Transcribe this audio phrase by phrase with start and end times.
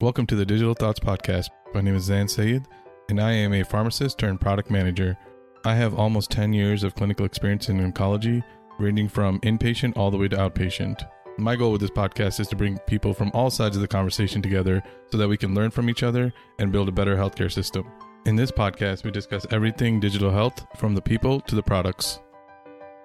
[0.00, 1.48] Welcome to the Digital Thoughts Podcast.
[1.74, 2.68] My name is Zain Syed,
[3.08, 5.18] and I am a pharmacist turned product manager.
[5.64, 8.44] I have almost 10 years of clinical experience in oncology,
[8.78, 11.02] ranging from inpatient all the way to outpatient.
[11.36, 14.40] My goal with this podcast is to bring people from all sides of the conversation
[14.40, 17.84] together so that we can learn from each other and build a better healthcare system.
[18.24, 22.20] In this podcast, we discuss everything digital health from the people to the products.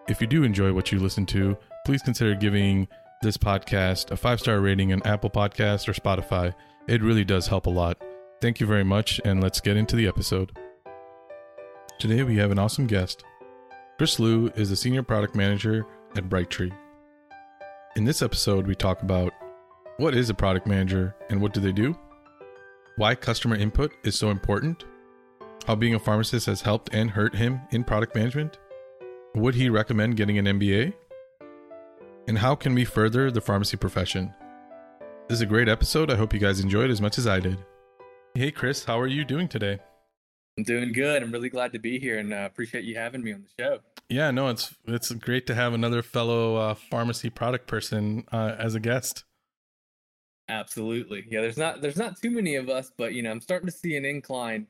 [0.08, 1.58] If you do enjoy what you listen to,
[1.88, 2.88] please consider giving
[3.24, 6.54] this podcast a five star rating on Apple Podcasts or Spotify.
[6.86, 7.98] It really does help a lot.
[8.42, 10.52] Thank you very much, and let's get into the episode.
[11.98, 13.24] Today we have an awesome guest.
[13.98, 15.86] Chris Lieu is the Senior Product Manager
[16.18, 16.74] at Brightree.
[17.96, 19.32] In this episode, we talk about
[19.96, 21.98] what is a product manager and what do they do,
[22.98, 24.84] why customer input is so important,
[25.66, 28.58] how being a pharmacist has helped and hurt him in product management,
[29.36, 30.94] would he recommend getting an MBA,
[32.28, 34.34] and how can we further the pharmacy profession.
[35.34, 36.12] This is a great episode.
[36.12, 37.58] I hope you guys enjoyed as much as I did.
[38.36, 39.80] Hey, Chris, how are you doing today?
[40.60, 41.24] I'm doing good.
[41.24, 43.80] I'm really glad to be here and uh, appreciate you having me on the show.
[44.10, 48.76] Yeah, no, it's it's great to have another fellow uh, pharmacy product person uh, as
[48.76, 49.24] a guest.
[50.50, 51.26] Absolutely.
[51.28, 53.76] Yeah, there's not there's not too many of us, but you know, I'm starting to
[53.76, 54.68] see an incline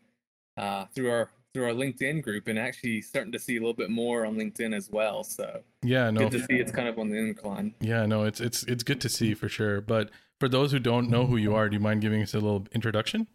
[0.56, 3.90] uh, through our through our LinkedIn group, and actually starting to see a little bit
[3.90, 5.26] more on LinkedIn as well.
[5.26, 7.76] So yeah, no, good to see it's kind of on the incline.
[7.82, 9.82] Yeah, no, it's it's it's good to see for sure.
[9.82, 10.10] But
[10.44, 12.68] for those who don't know who you are, do you mind giving us a little
[12.74, 13.26] introduction?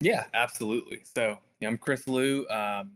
[0.00, 1.00] Yeah, absolutely.
[1.02, 2.90] So yeah, I'm Chris Lieu, um,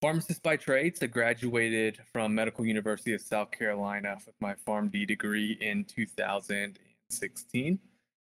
[0.00, 0.96] pharmacist by trade.
[0.96, 7.78] So graduated from Medical University of South Carolina with my PharmD degree in 2016.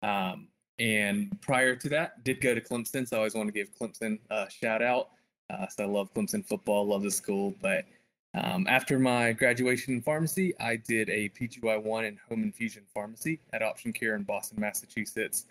[0.03, 0.47] Um,
[0.79, 3.09] and prior to that, did go to Clemson.
[3.09, 5.09] So I always want to give Clemson a shout out.
[5.51, 7.57] Uh, so I love Clemson football, love the school.
[7.61, 7.87] But
[8.35, 13.63] um, after my graduation in pharmacy, I did a PGY1 in home infusion pharmacy at
[13.63, 15.47] Option Care in Boston, Massachusetts.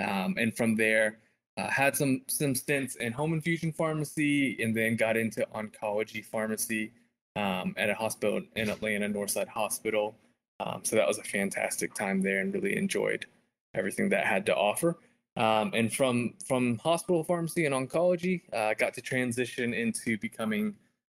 [0.00, 1.18] Um, and from there,
[1.56, 6.90] uh, had some some stints in home infusion pharmacy, and then got into oncology pharmacy
[7.36, 10.16] um, at a hospital in Atlanta, Northside Hospital.
[10.58, 13.26] Um, so that was a fantastic time there, and really enjoyed
[13.74, 14.96] everything that had to offer.
[15.36, 20.18] Um, and from from hospital pharmacy and oncology, uh, I uh, got to transition into
[20.18, 20.74] becoming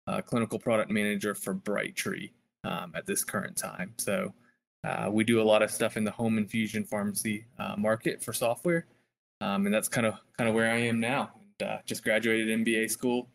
[0.09, 2.31] a clinical product manager for Brightree
[2.65, 3.93] um, at this current time.
[3.99, 4.33] So
[4.85, 8.33] uh, we do a lot of stuff in the home infusion pharmacy uh, market for
[8.33, 8.87] software,
[9.41, 11.31] um, and that's kind of kind of where I am now.
[11.61, 13.29] And, uh, just graduated MBA school,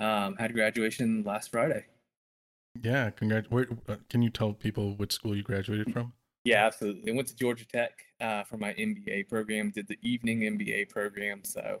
[0.00, 1.84] um, had graduation last Friday.
[2.82, 3.50] Yeah, congrats.
[3.50, 6.12] Where, uh, can you tell people which school you graduated from?
[6.44, 7.12] Yeah, absolutely.
[7.12, 9.70] I went to Georgia Tech uh, for my MBA program.
[9.70, 11.80] Did the evening MBA program, so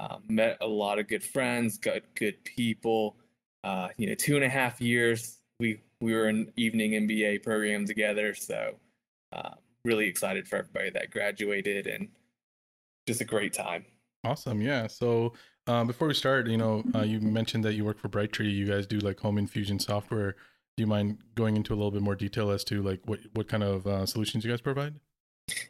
[0.00, 3.16] um, met a lot of good friends, got good people.
[3.64, 7.86] Uh, you know, two and a half years we we were an evening MBA program
[7.86, 8.34] together.
[8.34, 8.76] So
[9.32, 9.54] uh,
[9.84, 12.08] really excited for everybody that graduated and
[13.06, 13.84] just a great time.
[14.24, 14.86] Awesome, yeah.
[14.86, 15.32] So
[15.66, 18.52] uh, before we start, you know, uh, you mentioned that you work for Brightree.
[18.52, 20.36] You guys do like home infusion software
[20.78, 23.48] do you mind going into a little bit more detail as to like what what
[23.48, 24.94] kind of uh, solutions you guys provide?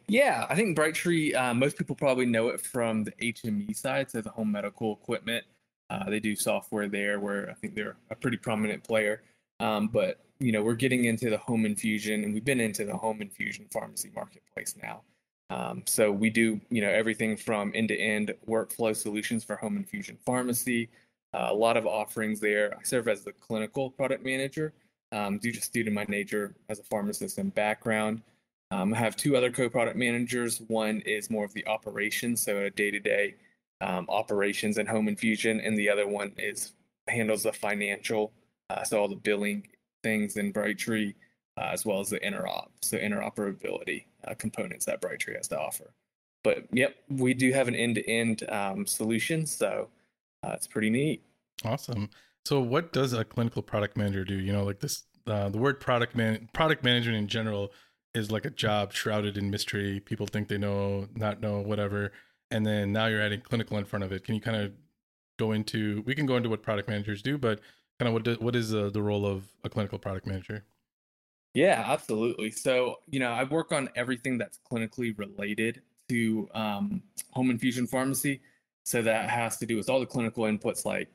[0.07, 1.35] Yeah, I think Brightree.
[1.35, 5.45] Uh, most people probably know it from the HME side, so the home medical equipment.
[5.89, 9.23] Uh, they do software there, where I think they're a pretty prominent player.
[9.59, 12.95] Um, but you know, we're getting into the home infusion, and we've been into the
[12.95, 15.01] home infusion pharmacy marketplace now.
[15.49, 20.89] Um, so we do, you know, everything from end-to-end workflow solutions for home infusion pharmacy.
[21.33, 22.73] Uh, a lot of offerings there.
[22.73, 24.73] I serve as the clinical product manager,
[25.11, 28.21] um, due just due to my nature as a pharmacist and background.
[28.71, 30.61] Um, I have two other co-product managers.
[30.67, 33.35] One is more of the operations, so a day-to-day
[33.81, 36.73] um, operations and home infusion, and the other one is
[37.07, 38.31] handles the financial,
[38.69, 39.67] uh, so all the billing
[40.03, 41.15] things in Brightree,
[41.57, 45.91] uh, as well as the interop, so interoperability uh, components that Brightree has to offer.
[46.43, 49.89] But yep, we do have an end-to-end um, solution, so
[50.43, 51.23] uh, it's pretty neat.
[51.65, 52.09] Awesome.
[52.45, 54.35] So, what does a clinical product manager do?
[54.39, 57.71] You know, like this, uh, the word product man, product management in general
[58.15, 59.99] is like a job shrouded in mystery.
[59.99, 62.11] People think they know, not know, whatever.
[62.51, 64.23] And then now you're adding clinical in front of it.
[64.23, 64.73] Can you kind of
[65.37, 66.03] go into?
[66.05, 67.59] We can go into what product managers do, but
[67.99, 70.63] kind of what do, what is uh, the role of a clinical product manager?
[71.53, 72.51] Yeah, absolutely.
[72.51, 77.01] So, you know, I work on everything that's clinically related to um,
[77.31, 78.41] home infusion pharmacy.
[78.83, 81.09] So that has to do with all the clinical inputs like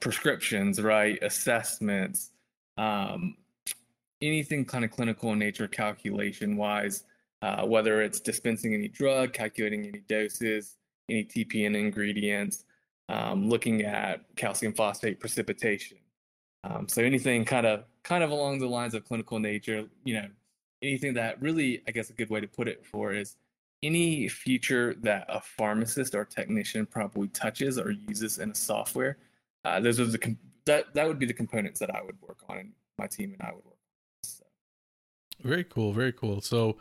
[0.00, 1.18] prescriptions, right?
[1.22, 2.30] Assessments,
[2.76, 3.36] um,
[4.20, 7.04] anything kind of clinical in nature, calculation wise,
[7.42, 10.76] uh, whether it's dispensing any drug, calculating any doses,
[11.08, 12.64] any TPN ingredients,
[13.08, 15.98] um, looking at calcium phosphate precipitation.
[16.64, 20.28] Um, so anything kind of kind of along the lines of clinical nature, you know,
[20.80, 23.36] anything that really, I guess, a good way to put it for is
[23.82, 29.18] any feature that a pharmacist or technician probably touches or uses in a software,
[29.64, 32.38] uh, those are the com- that that would be the components that I would work
[32.48, 33.74] on, and my team and I would work.
[33.74, 34.28] on.
[34.28, 34.44] So.
[35.42, 36.40] Very cool, very cool.
[36.40, 36.78] So,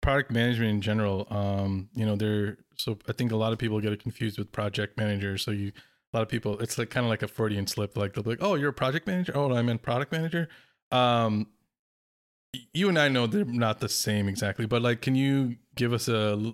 [0.00, 2.58] product management in general, um, you know, there.
[2.76, 5.36] So I think a lot of people get it confused with project manager.
[5.38, 5.72] So you,
[6.12, 7.96] a lot of people, it's like kind of like a Freudian slip.
[7.96, 10.48] Like they'll be like, "Oh, you're a project manager." Oh, I meant product manager.
[10.90, 11.48] Um,
[12.72, 16.08] you and I know they're not the same exactly, but like, can you give us
[16.08, 16.52] a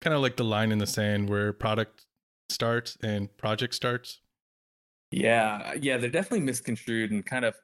[0.00, 2.06] kind of like the line in the sand where product
[2.48, 4.20] starts and project starts?
[5.10, 7.54] Yeah, yeah, they're definitely misconstrued and kind of,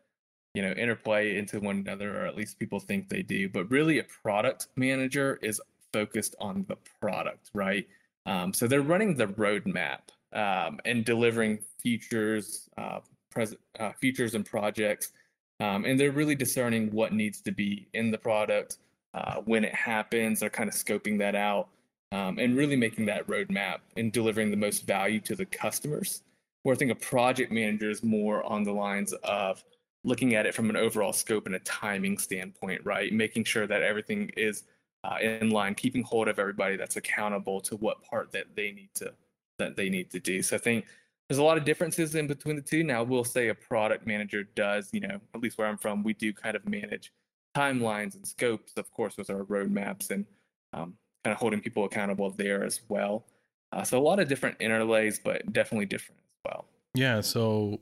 [0.55, 3.49] you know, interplay into one another, or at least people think they do.
[3.49, 5.61] But really, a product manager is
[5.93, 7.87] focused on the product, right?
[8.27, 10.01] Um, so they're running the roadmap
[10.33, 15.13] um, and delivering features, uh, present uh, features and projects,
[15.61, 18.79] um, and they're really discerning what needs to be in the product
[19.15, 20.41] uh, when it happens.
[20.41, 21.69] They're kind of scoping that out
[22.13, 26.23] um, and really making that roadmap and delivering the most value to the customers.
[26.63, 29.63] Where I think a project manager is more on the lines of
[30.05, 33.13] looking at it from an overall scope and a timing standpoint, right?
[33.13, 34.65] Making sure that everything is
[35.03, 38.91] uh, in line, keeping hold of everybody that's accountable to what part that they need
[38.95, 39.13] to
[39.59, 40.43] that they need to do.
[40.43, 40.87] So I think
[41.29, 42.83] there's a lot of differences in between the two.
[42.83, 46.13] Now, we'll say a product manager does, you know, at least where I'm from, we
[46.13, 47.13] do kind of manage
[47.57, 50.27] timelines and scopes, of course, with our roadmaps and
[50.73, 53.25] um, kind of holding people accountable there as well.
[53.73, 56.67] Uh, so a lot of different interlays, but definitely different as well.
[56.95, 57.21] Yeah.
[57.21, 57.81] So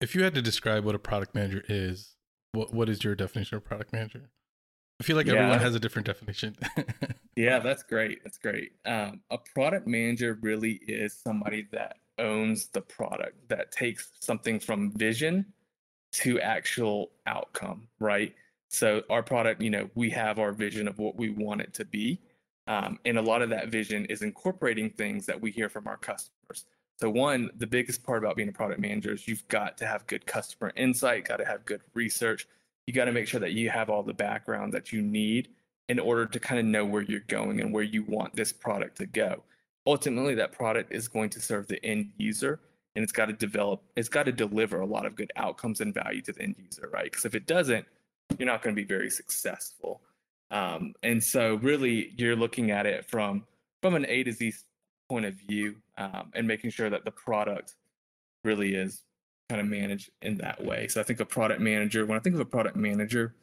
[0.00, 2.16] if you had to describe what a product manager is,
[2.52, 4.30] what what is your definition of product manager?
[5.00, 5.34] I feel like yeah.
[5.34, 6.56] everyone has a different definition.
[7.36, 8.24] yeah, that's great.
[8.24, 8.72] That's great.
[8.86, 14.90] Um, a product manager really is somebody that owns the product, that takes something from
[14.92, 15.44] vision
[16.12, 18.34] to actual outcome, right?
[18.68, 21.84] So our product, you know, we have our vision of what we want it to
[21.84, 22.20] be.
[22.66, 25.98] Um, and a lot of that vision is incorporating things that we hear from our
[25.98, 26.64] customers.
[26.98, 30.06] So one, the biggest part about being a product manager is you've got to have
[30.06, 32.48] good customer insight, got to have good research,
[32.86, 35.48] you got to make sure that you have all the background that you need
[35.88, 38.96] in order to kind of know where you're going and where you want this product
[38.98, 39.42] to go.
[39.86, 42.60] Ultimately, that product is going to serve the end user
[42.94, 45.92] and it's got to develop, it's got to deliver a lot of good outcomes and
[45.92, 47.04] value to the end user, right?
[47.04, 47.86] Because if it doesn't,
[48.38, 50.00] you're not going to be very successful.
[50.50, 53.44] Um, and so, really, you're looking at it from
[53.82, 54.54] from an A to Z
[55.08, 57.74] point of view um, and making sure that the product
[58.44, 59.02] really is
[59.48, 60.88] kind of managed in that way.
[60.88, 63.34] So I think a product manager, when I think of a product manager,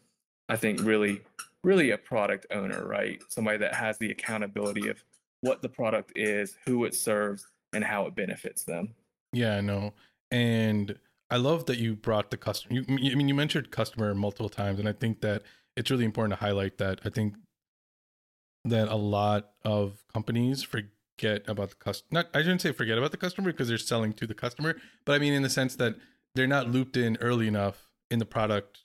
[0.50, 1.22] I think really,
[1.64, 3.22] really a product owner, right?
[3.30, 5.04] Somebody that has the accountability of
[5.42, 8.90] what the product is, who it serves, and how it benefits them.
[9.32, 9.94] Yeah, I know.
[10.32, 10.98] And
[11.30, 12.76] I love that you brought the customer.
[12.76, 15.44] You, I mean, you mentioned customer multiple times, and I think that
[15.76, 17.00] it's really important to highlight that.
[17.06, 17.36] I think
[18.66, 22.08] that a lot of companies forget forget about the customer.
[22.12, 24.76] Not I shouldn't say forget about the customer because they're selling to the customer,
[25.06, 25.96] but I mean in the sense that
[26.36, 28.80] they're not looped in early enough in the product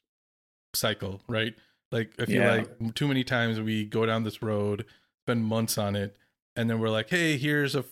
[0.74, 1.54] cycle, right?
[1.90, 2.54] Like I feel yeah.
[2.56, 4.84] like too many times we go down this road,
[5.24, 6.16] spend months on it,
[6.56, 7.84] and then we're like, "Hey, here's a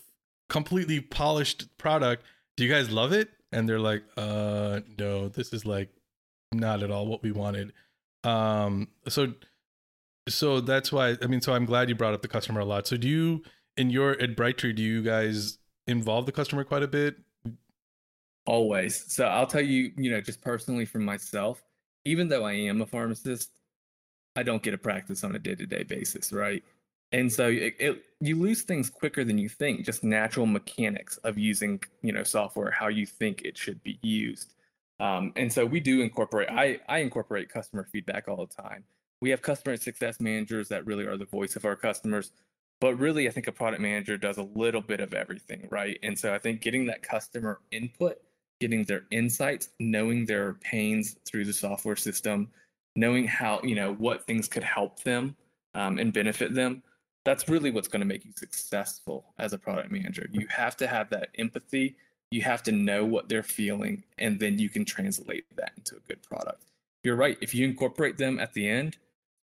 [0.49, 2.23] completely polished product.
[2.55, 5.89] Do you guys love it?" And they're like, "Uh, no, this is like
[6.51, 7.73] not at all what we wanted."
[8.23, 9.33] Um, so
[10.29, 12.85] so that's why I mean, so I'm glad you brought up the customer a lot.
[12.85, 13.43] So do you
[13.77, 15.57] in your at Brightree, do you guys
[15.87, 17.17] involve the customer quite a bit?
[18.45, 19.11] Always.
[19.11, 21.63] So I'll tell you, you know, just personally from myself,
[22.05, 23.51] even though I am a pharmacist,
[24.35, 26.63] I don't get a practice on a day to day basis, right?
[27.11, 31.37] And so it, it, you lose things quicker than you think, just natural mechanics of
[31.37, 34.55] using, you know, software, how you think it should be used.
[34.99, 38.83] Um, and so we do incorporate, I, I incorporate customer feedback all the time.
[39.21, 42.31] We have customer success managers that really are the voice of our customers
[42.79, 45.97] but really i think a product manager does a little bit of everything right?
[46.03, 48.17] And so i think getting that customer input
[48.59, 52.49] getting their insights knowing their pains through the software system
[52.95, 55.35] knowing how you know what things could help them
[55.75, 56.81] um, and benefit them
[57.27, 60.29] that's really what's going to make you successful as a product manager.
[60.31, 61.97] You have to have that empathy
[62.31, 65.99] you have to know what they're feeling and then you can translate that into a
[66.07, 66.63] good product.
[67.03, 68.97] You're right if you incorporate them at the end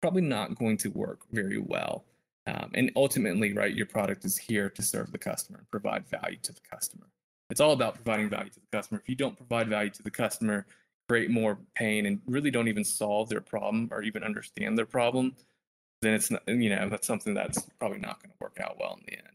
[0.01, 2.05] probably not going to work very well
[2.49, 6.39] um, and ultimately, right, your product is here to serve the customer and provide value
[6.43, 7.07] to the customer.
[7.51, 9.01] It's all about providing value to the customer.
[9.01, 10.67] If you don't provide value to the customer,
[11.09, 15.35] create more pain, and really don't even solve their problem or even understand their problem,
[16.03, 18.99] then it's not, you know, that's something that's probably not going to work out well
[18.99, 19.29] in the end.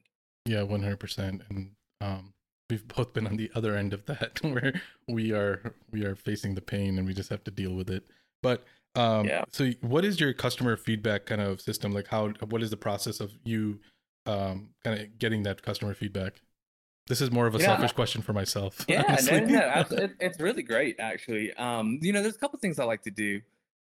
[0.46, 1.42] Yeah, 100%.
[1.50, 2.34] And um,
[2.70, 6.56] we've both been on the other end of that where we are we are facing
[6.56, 8.04] the pain and we just have to deal with it
[8.42, 8.64] But
[8.96, 9.44] um, Yeah.
[9.52, 11.92] so what is your customer feedback kind of system?
[11.92, 13.80] Like how what is the process of you
[14.26, 16.42] um kind of getting that customer feedback?
[17.08, 18.86] This is more of a know, selfish question for myself.
[18.88, 19.42] Yeah, no, honestly.
[19.42, 21.54] no, it's really great actually.
[21.54, 23.42] Um, you know, there's a couple things I like to do.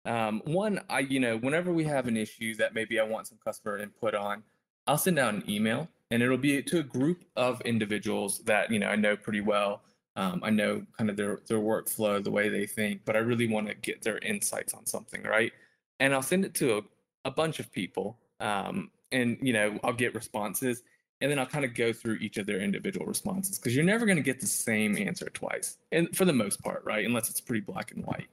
[0.05, 3.37] Um, one, I you know, whenever we have an issue that maybe I want some
[3.43, 4.43] customer input on,
[4.85, 8.79] I'll send out an email, and it'll be to a group of individuals that you
[8.79, 9.81] know I know pretty well.
[10.17, 13.47] Um, I know kind of their their workflow, the way they think, but I really
[13.47, 15.53] want to get their insights on something, right?
[15.99, 16.81] And I'll send it to a,
[17.25, 20.83] a bunch of people, um, and you know, I'll get responses
[21.21, 24.05] and then I'll kind of go through each of their individual responses because you're never
[24.05, 27.05] going to get the same answer twice, and for the most part, right?
[27.05, 28.27] Unless it's pretty black and white,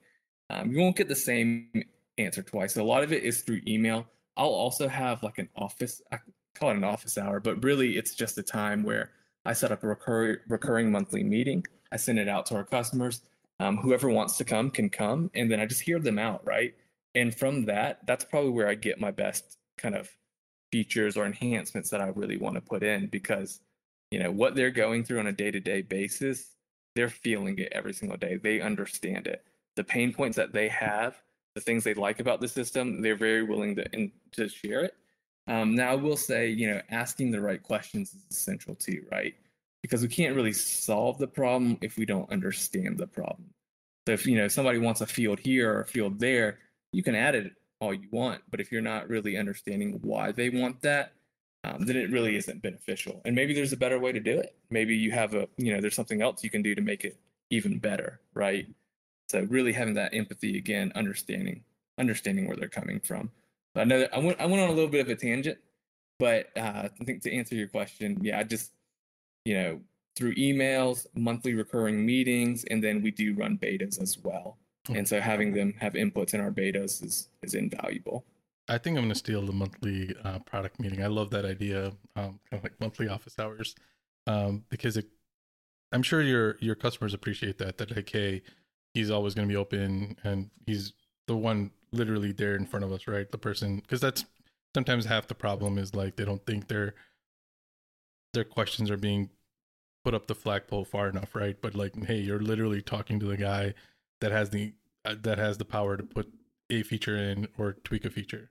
[0.51, 1.69] um, you won't get the same
[2.19, 2.75] answer twice.
[2.75, 4.07] So a lot of it is through email.
[4.37, 6.19] I'll also have like an office, I
[6.55, 9.11] call it an office hour, but really it's just a time where
[9.45, 11.65] I set up a recur- recurring monthly meeting.
[11.93, 13.23] I send it out to our customers.
[13.61, 16.75] Um, whoever wants to come can come, and then I just hear them out, right?
[17.15, 20.11] And from that, that's probably where I get my best kind of
[20.75, 23.61] features or enhancements that I really want to put in because
[24.11, 26.57] you know what they're going through on a day-to-day basis
[26.97, 29.45] they're feeling it every single day they understand it
[29.77, 31.17] the pain points that they have
[31.55, 34.97] the things they like about the system they're very willing to in, to share it
[35.47, 39.35] um, now I will say you know asking the right questions is essential too right
[39.85, 43.45] because we can't really solve the problem if we don't understand the problem
[44.07, 46.59] so if you know somebody wants a field here or a field there
[46.93, 47.53] you can add it
[47.85, 48.43] all you want.
[48.51, 51.13] But if you're not really understanding why they want that,
[51.65, 53.21] um, then it really isn't beneficial.
[53.25, 54.55] And maybe there's a better way to do it.
[54.71, 57.17] Maybe you have a, you know, there's something else you can do to make it
[57.51, 58.67] even better, right?
[59.29, 61.63] So really having that empathy again, understanding,
[61.99, 63.31] understanding where they're coming from.
[63.75, 65.59] But I know I went, I went on a little bit of a tangent,
[66.19, 68.73] but uh, I think to answer your question, yeah, I just,
[69.45, 69.81] you know,
[70.17, 74.59] through emails, monthly recurring meetings, and then we do run betas as well.
[74.91, 78.25] And so having them have inputs in our betas is is invaluable.
[78.69, 81.03] I think I'm gonna steal the monthly uh, product meeting.
[81.03, 81.87] I love that idea,
[82.17, 83.75] um, kind of like monthly office hours,
[84.27, 85.07] um, because it,
[85.93, 87.79] I'm sure your your customers appreciate that.
[87.79, 88.43] That like, hey,
[88.93, 90.93] he's always gonna be open, and he's
[91.27, 93.31] the one literally there in front of us, right?
[93.31, 94.25] The person, because that's
[94.75, 96.95] sometimes half the problem is like they don't think their
[98.35, 99.31] their questions are being
[100.05, 101.57] put up the flagpole far enough, right?
[101.61, 103.75] But like, hey, you're literally talking to the guy
[104.21, 104.75] that has the
[105.05, 106.33] uh, that has the power to put
[106.71, 108.51] a feature in or tweak a feature.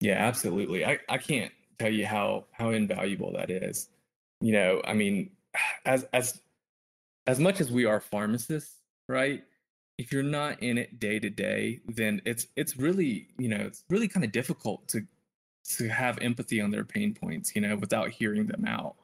[0.00, 0.84] Yeah, absolutely.
[0.84, 3.88] I, I can't tell you how how invaluable that is.
[4.40, 5.30] You know, I mean,
[5.84, 6.40] as as
[7.26, 8.76] as much as we are pharmacists,
[9.08, 9.42] right?
[9.98, 13.84] If you're not in it day to day, then it's it's really, you know, it's
[13.90, 15.06] really kind of difficult to
[15.64, 18.96] to have empathy on their pain points, you know, without hearing them out.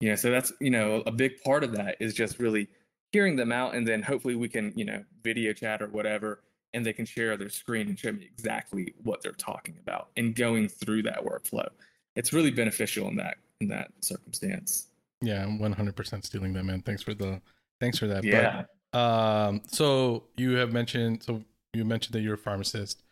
[0.00, 2.68] You know, so that's, you know, a big part of that is just really
[3.12, 6.40] hearing them out and then hopefully we can, you know, video chat or whatever
[6.74, 10.34] and they can share their screen and show me exactly what they're talking about and
[10.34, 11.66] going through that workflow.
[12.14, 14.88] It's really beneficial in that in that circumstance.
[15.22, 16.82] Yeah, I'm 100% stealing that, man.
[16.82, 17.40] Thanks for the
[17.80, 18.24] thanks for that.
[18.24, 18.64] Yeah.
[18.92, 23.02] But, um, so you have mentioned so you mentioned that you're a pharmacist.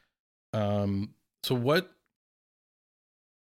[0.52, 1.90] Um, so what?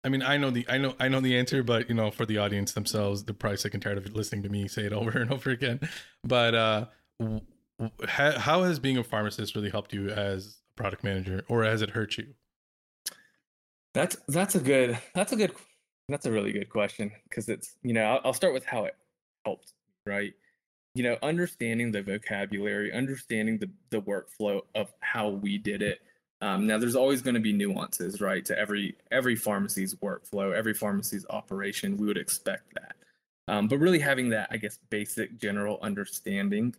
[0.06, 2.28] I mean, I know the I know I know the answer, but you know, for
[2.28, 5.20] the audience themselves, they're probably sick and tired of listening to me say it over
[5.20, 5.80] and over again.
[6.24, 6.86] But uh,
[8.08, 11.90] how has being a pharmacist really helped you as a product manager, or has it
[11.90, 12.28] hurt you?
[13.96, 15.54] That's that's a good that's a good
[16.08, 18.96] that's a really good question because it's you know I'll, I'll start with how it
[19.44, 19.74] helped
[20.06, 20.34] right
[20.94, 26.02] you know understanding the vocabulary understanding the the workflow of how we did it
[26.46, 30.74] um, now there's always going to be nuances right to every every pharmacy's workflow every
[30.74, 32.96] pharmacy's operation we would expect that
[33.48, 36.74] um, but really having that i guess basic general understanding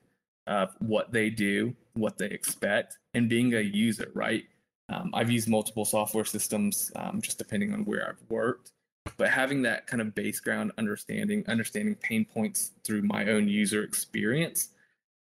[0.46, 4.44] of what they do what they expect and being a user right
[4.88, 8.72] um, I've used multiple software systems, um, just depending on where I've worked.
[9.16, 13.82] But having that kind of base ground understanding, understanding pain points through my own user
[13.82, 14.70] experience,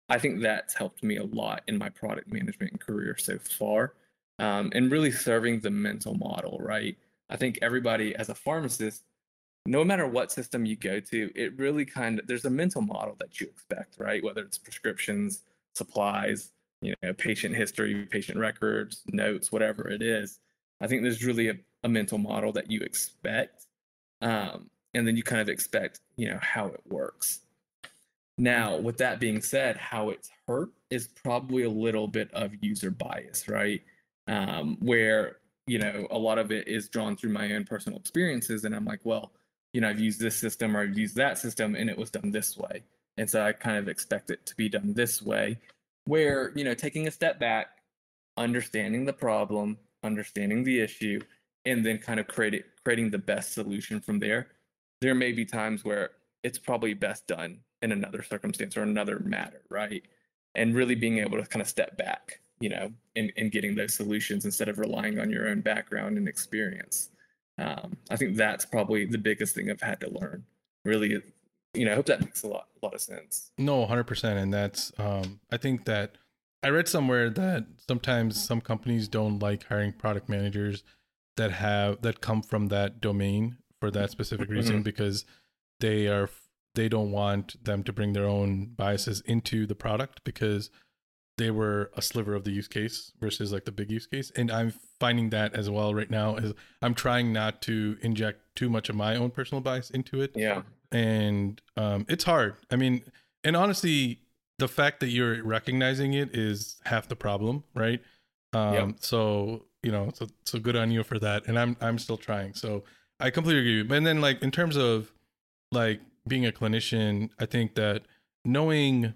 [0.08, 3.94] I think that's helped me a lot in my product management career so far.
[4.38, 6.96] Um, and really serving the mental model, right?
[7.30, 9.04] I think everybody, as a pharmacist,
[9.66, 13.14] no matter what system you go to, it really kind of there's a mental model
[13.20, 14.22] that you expect, right?
[14.24, 15.42] Whether it's prescriptions,
[15.74, 20.40] supplies, you know, patient history, patient records, notes, whatever it is.
[20.80, 23.66] I think there's really a, a mental model that you expect.
[24.20, 27.40] Um, and then you kind of expect, you know, how it works.
[28.38, 32.90] Now, with that being said, how it's hurt is probably a little bit of user
[32.90, 33.82] bias, right?
[34.28, 38.64] Um, where, you know, a lot of it is drawn through my own personal experiences.
[38.64, 39.32] And I'm like, well,
[39.72, 42.30] you know, I've used this system or I've used that system and it was done
[42.30, 42.82] this way.
[43.16, 45.58] And so I kind of expect it to be done this way
[46.04, 47.68] where you know taking a step back
[48.36, 51.20] understanding the problem, understanding the issue,
[51.64, 54.48] and then kind of create, creating the best solution from there.
[55.00, 56.12] There may be times where
[56.42, 60.02] it's probably best done in another circumstance or another matter, right?
[60.54, 63.92] And really being able to kind of step back, you know, in, in getting those
[63.92, 67.10] solutions instead of relying on your own background and experience.
[67.58, 70.44] Um, I think that's probably the biggest thing I've had to learn.
[70.84, 71.20] Really,
[71.74, 73.50] you know, I hope that makes a lot, a lot of sense.
[73.58, 76.16] No, hundred percent, and that's um, I think that
[76.62, 80.84] I read somewhere that sometimes some companies don't like hiring product managers
[81.36, 84.82] that have that come from that domain for that specific reason mm-hmm.
[84.82, 85.24] because
[85.80, 86.30] they are
[86.74, 90.70] they don't want them to bring their own biases into the product because
[91.42, 94.30] they were a sliver of the use case versus like the big use case.
[94.36, 98.68] And i'm finding that as well right now is i'm trying not to inject too
[98.68, 100.32] much of my own personal bias into it.
[100.36, 100.62] Yeah.
[100.92, 102.56] And um, it's hard.
[102.70, 103.02] I mean
[103.42, 104.20] and honestly
[104.58, 108.00] the fact that you're recognizing it is half the problem right?
[108.52, 108.94] Um, yep.
[109.00, 111.46] so you know so so good on you for that.
[111.48, 112.54] And i'm i'm still trying.
[112.54, 112.84] So
[113.18, 113.96] i completely agree.
[113.96, 115.12] And then like in terms of
[115.72, 118.02] like being a clinician i think that
[118.44, 119.14] knowing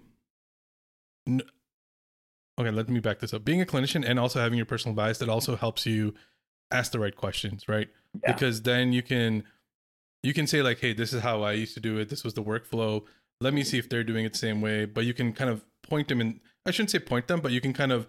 [2.59, 3.45] okay let me back this up.
[3.45, 6.13] Being a clinician and also having your personal bias that also helps you
[6.71, 7.89] ask the right questions right?
[8.23, 8.33] Yeah.
[8.33, 9.43] because then you can
[10.23, 12.09] you can say like hey this is how i used to do it.
[12.09, 13.03] This was the workflow.
[13.39, 14.85] Let me see if they're doing it the same way.
[14.85, 17.61] But you can kind of point them in i shouldn't say point them but you
[17.61, 18.07] can kind of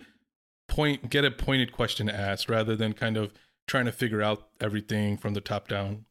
[0.69, 3.33] point get a pointed question asked rather than kind of
[3.69, 6.05] trying to figure out everything from the top down.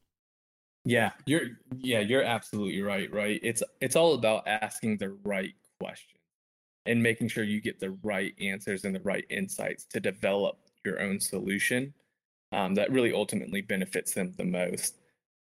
[0.85, 1.41] Yeah you're
[1.77, 3.39] yeah you're absolutely right right?
[3.43, 6.16] It's it's all about asking the right question
[6.87, 11.01] and making sure you get the right answers and the right insights to develop your
[11.01, 11.93] own solution
[12.53, 14.95] um, that really ultimately benefits them the most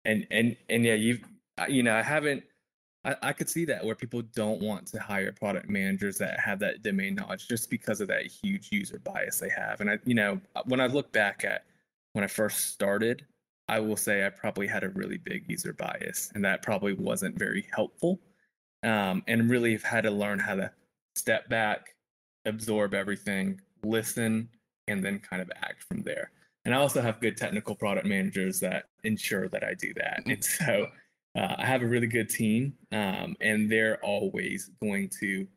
[0.06, 1.22] and and and yeah you've
[1.70, 2.44] you know i haven't
[3.06, 6.60] I, I could see that where people don't want to hire product managers that have
[6.60, 9.80] that domain knowledge just because of that huge user bias they have.
[9.80, 11.66] And I, you know, uh, when I look back at
[12.14, 13.26] when I first started,
[13.68, 17.38] I will say I probably had a really big user bias, and that probably wasn't
[17.38, 18.20] very helpful.
[18.84, 20.72] Um, and really have had to learn how to
[21.16, 21.96] step back,
[22.46, 24.50] absorb everything, listen,
[24.88, 26.32] and then kind of act from there.
[26.66, 30.24] And I also have good technical product managers that ensure that I do that.
[30.26, 30.88] And so
[31.36, 35.48] uh, I have a really good team, um, and they're always going to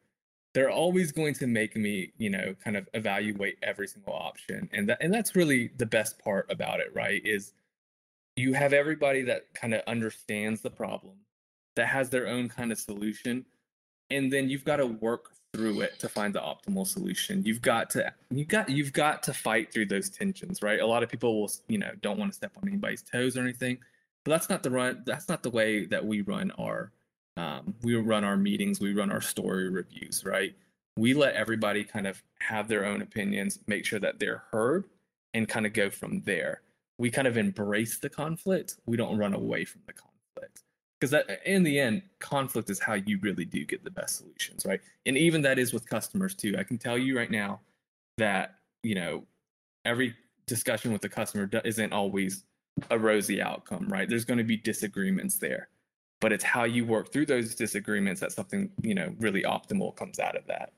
[0.55, 4.89] they're always going to make me, you know, kind of evaluate every single option, and
[4.89, 7.25] that and that's really the best part about it, right?
[7.25, 7.53] Is
[8.37, 11.15] you have everybody that kind of understands the problem,
[11.77, 13.45] that has their own kind of solution,
[14.11, 17.43] and then you've got to work through it to find the optimal solution.
[17.45, 20.81] You've got to you've got you've got to fight through those tensions, right?
[20.81, 23.41] A lot of people will, you know, don't want to step on anybody's toes or
[23.41, 23.79] anything
[24.29, 25.03] but that's not the run.
[25.07, 26.93] That's not the way that we run our.
[27.39, 28.79] Um, we run our meetings.
[28.79, 30.23] We run our story reviews.
[30.23, 30.55] Right.
[30.99, 34.85] We let everybody kind of have their own opinions, make sure that they're heard,
[35.33, 36.61] and kind of go from there.
[36.99, 38.77] We kind of embrace the conflict.
[38.85, 40.08] We don't run away from the conflict
[40.99, 44.65] because that in the end conflict is how you really do get the best solutions
[44.67, 47.61] right and even that is with customers too i can tell you right now
[48.17, 49.25] that you know
[49.85, 50.15] every
[50.47, 52.45] discussion with the customer isn't always
[52.91, 54.09] a rosy outcome, right?
[54.09, 55.69] There's going to be disagreements there,
[56.21, 60.19] but it's how you work through those disagreements that something, you know, really optimal comes
[60.19, 60.73] out of that.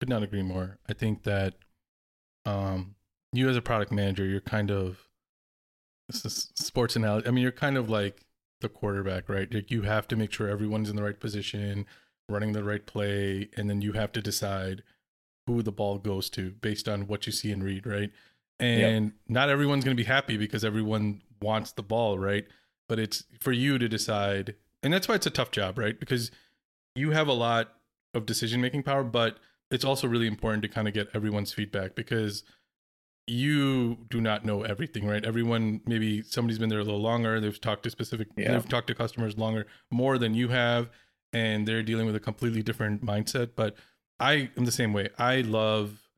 [0.00, 0.78] Could not agree more.
[0.88, 1.54] I think that
[2.46, 2.94] um,
[3.32, 4.98] you as a product manager, you're kind of
[6.10, 7.26] sports analogy.
[7.26, 8.23] I mean, you're kind of like
[8.64, 9.52] the quarterback, right?
[9.54, 11.86] Like you have to make sure everyone's in the right position,
[12.28, 14.82] running the right play, and then you have to decide
[15.46, 18.10] who the ball goes to based on what you see and read, right?
[18.60, 19.12] and yep.
[19.28, 22.46] not everyone's going to be happy because everyone wants the ball, right?
[22.88, 25.98] But it's for you to decide, and that's why it's a tough job, right?
[25.98, 26.30] Because
[26.94, 27.74] you have a lot
[28.12, 29.38] of decision making power, but
[29.70, 32.44] it's also really important to kind of get everyone's feedback because
[33.26, 35.24] you do not know everything, right?
[35.24, 38.52] Everyone, maybe somebody's been there a little longer, they've talked to specific, yeah.
[38.52, 40.90] they've talked to customers longer, more than you have,
[41.32, 43.50] and they're dealing with a completely different mindset.
[43.56, 43.76] But
[44.20, 45.08] I am the same way.
[45.18, 46.08] I love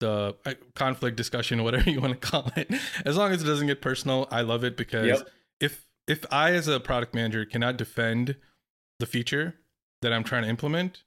[0.00, 0.34] the
[0.74, 2.70] conflict discussion, whatever you want to call it.
[3.04, 5.28] As long as it doesn't get personal, I love it because yep.
[5.60, 8.36] if if I as a product manager cannot defend
[8.98, 9.56] the feature
[10.02, 11.02] that I'm trying to implement,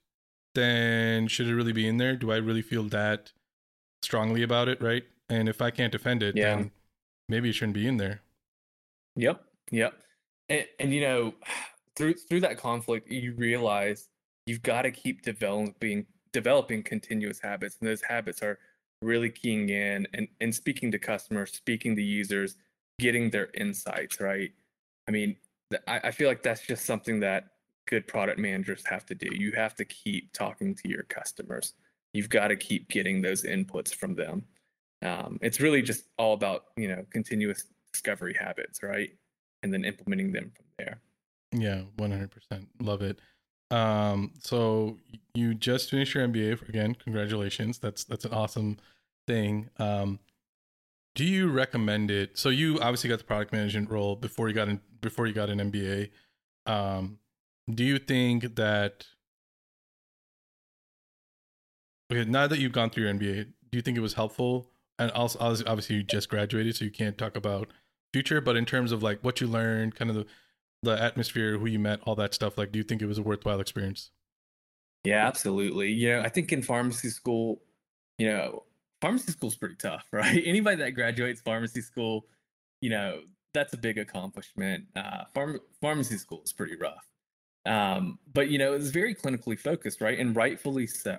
[0.56, 2.16] then should it really be in there?
[2.16, 3.32] Do I really feel that
[4.02, 5.04] strongly about it, right?
[5.30, 6.56] And if I can't defend it, yeah.
[6.56, 6.72] then
[7.28, 8.22] maybe it shouldn't be in there.
[9.16, 9.44] Yep.
[9.72, 9.94] Yep.
[10.50, 11.34] And, and you know,
[11.96, 14.10] through through that conflict, you realize
[14.46, 18.60] you've got to keep developing developing continuous habits, and those habits are
[19.02, 22.56] really keying in and, and speaking to customers, speaking to users,
[23.00, 24.52] getting their insights, right?
[25.08, 25.38] I mean,
[25.88, 27.46] I, I feel like that's just something that
[27.88, 29.30] good product managers have to do.
[29.32, 31.74] You have to keep talking to your customers.
[32.14, 34.44] You've got to keep getting those inputs from them.
[35.02, 39.12] Um, it's really just all about you know continuous discovery habits, right?
[39.64, 41.02] And then implementing them from there.
[41.52, 42.68] Yeah, one hundred percent.
[42.82, 43.20] Love it.
[43.72, 44.98] Um, so
[45.34, 46.96] you just finished your MBA again.
[46.96, 47.80] Congratulations.
[47.80, 48.78] That's that's an awesome
[49.28, 49.70] thing.
[49.78, 50.20] Um,
[51.16, 52.38] do you recommend it?
[52.38, 55.50] So you obviously got the product management role before you got in before you got
[55.50, 56.10] an MBA.
[56.66, 57.20] Um,
[57.74, 59.06] do you think that
[62.12, 64.70] okay now that you've gone through your MBA, do you think it was helpful?
[64.98, 67.70] And also, obviously, you just graduated, so you can't talk about
[68.14, 68.42] future.
[68.42, 70.26] But in terms of like what you learned, kind of the
[70.82, 73.22] the atmosphere, who you met, all that stuff, like, do you think it was a
[73.22, 74.12] worthwhile experience?
[75.04, 75.92] Yeah, absolutely.
[75.92, 77.62] You know, I think in pharmacy school,
[78.18, 78.64] you know,
[79.02, 80.42] pharmacy school is pretty tough, right?
[80.46, 82.28] Anybody that graduates pharmacy school,
[82.82, 83.22] you know,
[83.54, 84.86] that's a big accomplishment.
[84.96, 87.08] Uh, pharm- pharmacy school is pretty rough.
[87.66, 90.18] Um, but you know, it's very clinically focused, right?
[90.18, 91.18] And rightfully so,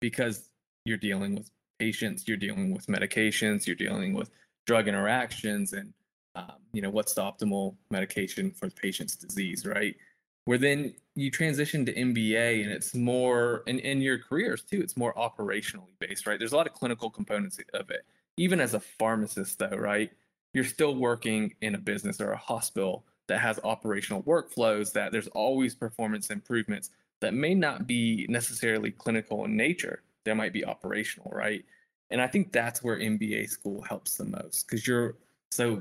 [0.00, 0.48] because
[0.84, 4.30] you're dealing with patients, you're dealing with medications, you're dealing with
[4.66, 5.92] drug interactions, and
[6.34, 9.96] um, you know what's the optimal medication for the patient's disease, right?
[10.44, 14.96] Where then you transition to MBA, and it's more, and in your careers too, it's
[14.96, 16.38] more operationally based, right?
[16.38, 18.04] There's a lot of clinical components of it.
[18.36, 20.10] Even as a pharmacist, though, right?
[20.54, 25.28] You're still working in a business or a hospital that has operational workflows that there's
[25.28, 30.02] always performance improvements that may not be necessarily clinical in nature.
[30.24, 31.64] There might be operational right?
[32.10, 35.16] And i think that's where mba school helps the most because you're
[35.52, 35.80] so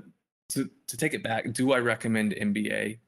[0.50, 3.00] to, to take it back do i recommend mba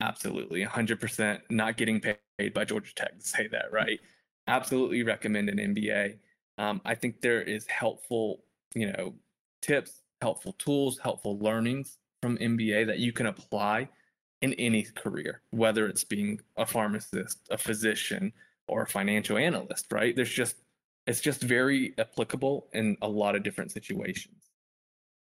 [0.00, 4.00] absolutely 100% not getting paid by georgia tech to say that right?
[4.48, 6.18] Absolutely recommend an mba
[6.58, 8.42] um, i think there is helpful
[8.74, 9.14] you know
[9.62, 13.86] tips helpful tools helpful learnings from MBA that you can apply
[14.44, 18.30] in any career, whether it's being a pharmacist, a physician,
[18.68, 20.14] or a financial analyst, right?
[20.14, 20.56] There's just
[21.06, 24.50] it's just very applicable in a lot of different situations.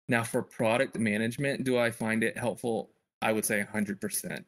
[0.07, 2.91] Now, for product management, do I find it helpful?
[3.21, 4.43] I would say 100%.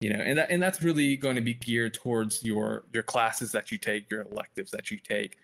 [0.00, 3.52] You know, and that and that's really going to be geared towards your your classes
[3.52, 5.38] that you take, your electives that you take,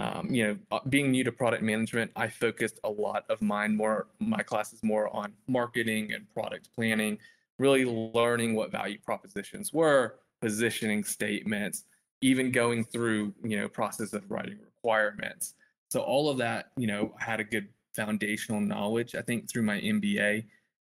[0.00, 3.76] um, you know, uh, being new to product management, I focused a lot of mine
[3.76, 7.18] more my classes more on marketing and product planning,
[7.60, 11.84] really learning what value propositions were, positioning statements,
[12.22, 15.54] even going through you know process of writing requirements.
[15.90, 19.14] So all of that, you know, had a good foundational knowledge.
[19.14, 20.44] I think through my MBA,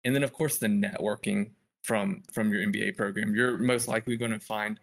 [0.05, 1.51] and then of course the networking
[1.83, 3.35] from from your MBA program.
[3.35, 4.79] You're most likely going to find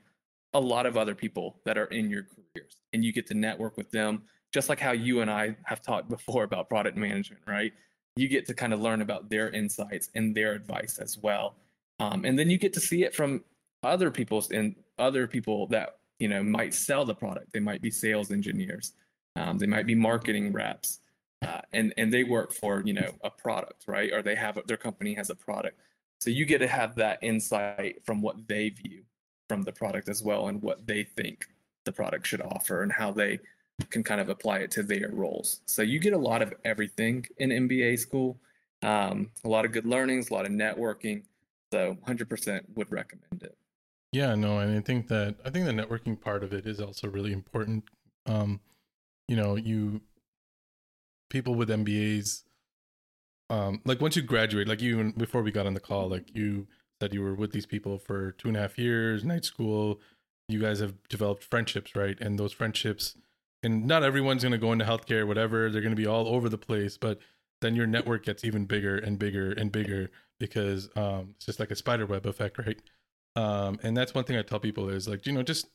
[0.55, 3.77] a lot of other people that are in your careers and you get to network
[3.77, 4.23] with them
[4.53, 7.73] just like how you and I have talked before about product management, right?
[8.17, 11.57] You get to kind of learn about their insights and their advice as well.
[11.99, 13.43] Um, and then you get to see it from
[13.83, 17.53] other people's and other people that you know might sell the product.
[17.53, 18.93] They might be sales engineers,
[19.37, 21.01] um, they might be marketing reps,
[21.43, 24.13] uh, and and they work for you know a product, right?
[24.13, 25.81] Or they have their company has a product.
[26.21, 29.05] So you get to have that insight from what they view
[29.49, 31.47] from the product as well and what they think
[31.85, 33.39] the product should offer and how they
[33.91, 35.61] can kind of apply it to their roles.
[35.67, 38.39] So you get a lot of everything in MBA school,
[38.83, 41.23] um, a lot of good learnings, a lot of networking.
[41.73, 43.57] So 100% would recommend it.
[44.13, 47.09] Yeah, no, and I think that I think the networking part of it is also
[47.09, 47.85] really important.
[48.25, 48.61] Um,
[49.27, 50.01] you know, you
[51.29, 52.45] people with MBAs,
[53.51, 56.67] um, like once you graduate, like you before we got on the call, like you
[57.03, 60.01] said you were with these people for two and a half years, night school.
[60.49, 62.19] You guys have developed friendships, right?
[62.19, 63.15] And those friendships,
[63.63, 65.71] and not everyone's going to go into healthcare, whatever.
[65.71, 67.19] They're going to be all over the place, but
[67.61, 71.71] then your network gets even bigger and bigger and bigger because um, it's just like
[71.71, 72.81] a spider web effect, right?
[73.37, 75.67] Um, and that's one thing I tell people is like, you know, just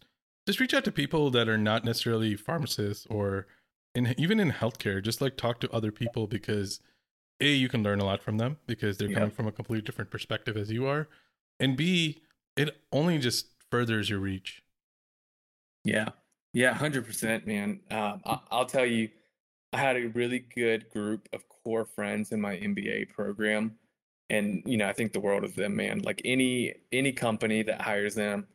[0.45, 3.47] just reach out to people that are not necessarily pharmacists or
[3.95, 5.01] in even in healthcare.
[5.01, 6.79] Just like talk to other people because
[7.43, 9.15] a you can learn a lot from them because they're yeah.
[9.15, 11.07] coming from a completely different perspective as you are
[11.59, 12.21] and b
[12.55, 14.63] it only just furthers your reach
[15.83, 16.09] yeah
[16.53, 19.09] yeah 100% man um, I- i'll tell you
[19.73, 23.75] i had a really good group of core friends in my mba program
[24.33, 27.81] and you know i think the world of them man like any any company that
[27.81, 28.45] hires them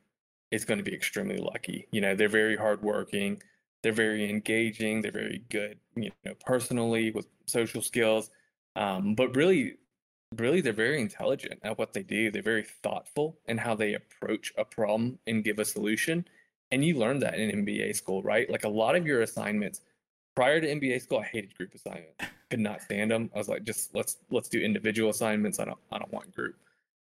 [0.50, 3.40] is going to be extremely lucky you know they're very hardworking
[3.82, 8.30] they're very engaging they're very good you know personally with social skills
[8.78, 9.74] um, but really,
[10.36, 12.30] really, they're very intelligent at what they do.
[12.30, 16.24] They're very thoughtful in how they approach a problem and give a solution.
[16.70, 18.48] And you learn that in MBA school, right?
[18.48, 19.80] Like a lot of your assignments
[20.38, 22.24] prior to MBA school, I hated group assignments.
[22.48, 23.28] Could not stand them.
[23.34, 25.58] I was like, just let's let's do individual assignments.
[25.58, 26.54] I don't I don't want group.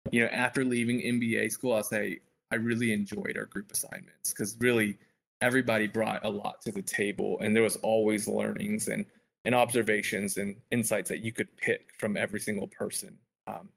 [0.10, 2.20] You know, after leaving MBA school, I'll say
[2.52, 4.98] I really enjoyed our group assignments because really
[5.42, 9.06] everybody brought a lot to the table and there was always learnings and
[9.44, 13.18] and observations and insights that you could pick from every single person
[13.48, 13.68] um,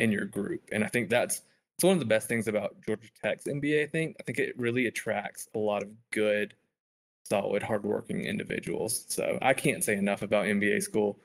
[0.00, 1.42] in your group and i think that's
[1.76, 4.58] it's one of the best things about georgia tech's mba i think i think it
[4.58, 6.54] really attracts a lot of good
[7.30, 9.04] solid hardworking individuals.
[9.08, 11.18] So i can't say enough about mba school.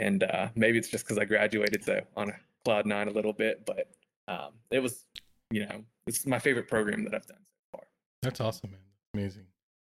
[0.00, 3.32] And uh, maybe it's just because i graduated so on a cloud nine a little
[3.32, 3.88] bit but
[4.28, 5.04] um, it was
[5.50, 7.82] you know it's my favorite program that i've done so far.
[8.22, 8.80] That's awesome man.
[9.14, 9.46] Amazing.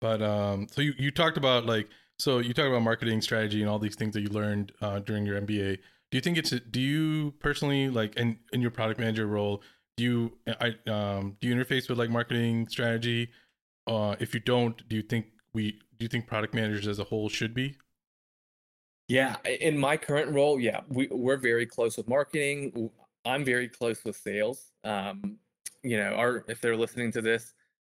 [0.00, 3.70] But um so you you talked about like so you talked about marketing strategy and
[3.70, 5.78] all these things that you learned uh, during your mba
[6.12, 9.62] do you think it's do you personally like in in your product manager role
[9.96, 13.30] do you i um do you interface with like marketing strategy?
[13.86, 17.04] Uh if you don't do you think we do you think product managers as a
[17.04, 17.76] whole should be
[19.08, 22.90] yeah in my current role yeah we, we're very close with marketing
[23.24, 25.36] i'm very close with sales um
[25.82, 27.54] you know our if they're listening to this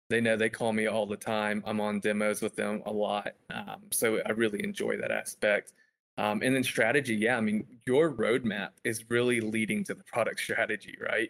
[0.09, 1.63] they know they call me all the time.
[1.65, 3.33] I'm on demos with them a lot.
[3.49, 5.73] Um, so I really enjoy that aspect.
[6.17, 10.39] Um, and then strategy, yeah, I mean, your roadmap is really leading to the product
[10.41, 11.29] strategy, right?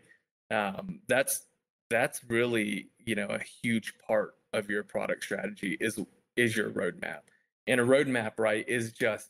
[0.51, 1.45] Um, that's
[1.89, 5.99] that's really you know a huge part of your product strategy is
[6.37, 7.21] is your roadmap,
[7.67, 9.29] and a roadmap, right, is just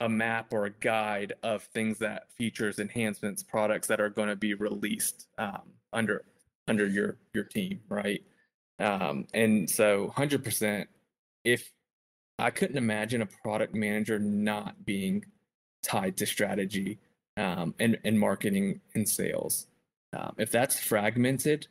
[0.00, 4.36] a map or a guide of things that features, enhancements, products that are going to
[4.36, 6.24] be released um, under
[6.68, 8.22] under your your team, right?
[8.78, 10.86] Um, and so 100%,
[11.44, 11.72] if
[12.38, 15.24] I couldn't imagine a product manager not being
[15.82, 16.98] tied to strategy
[17.36, 19.66] um, and, and marketing and sales.
[20.12, 21.68] Um, if that's fragmented,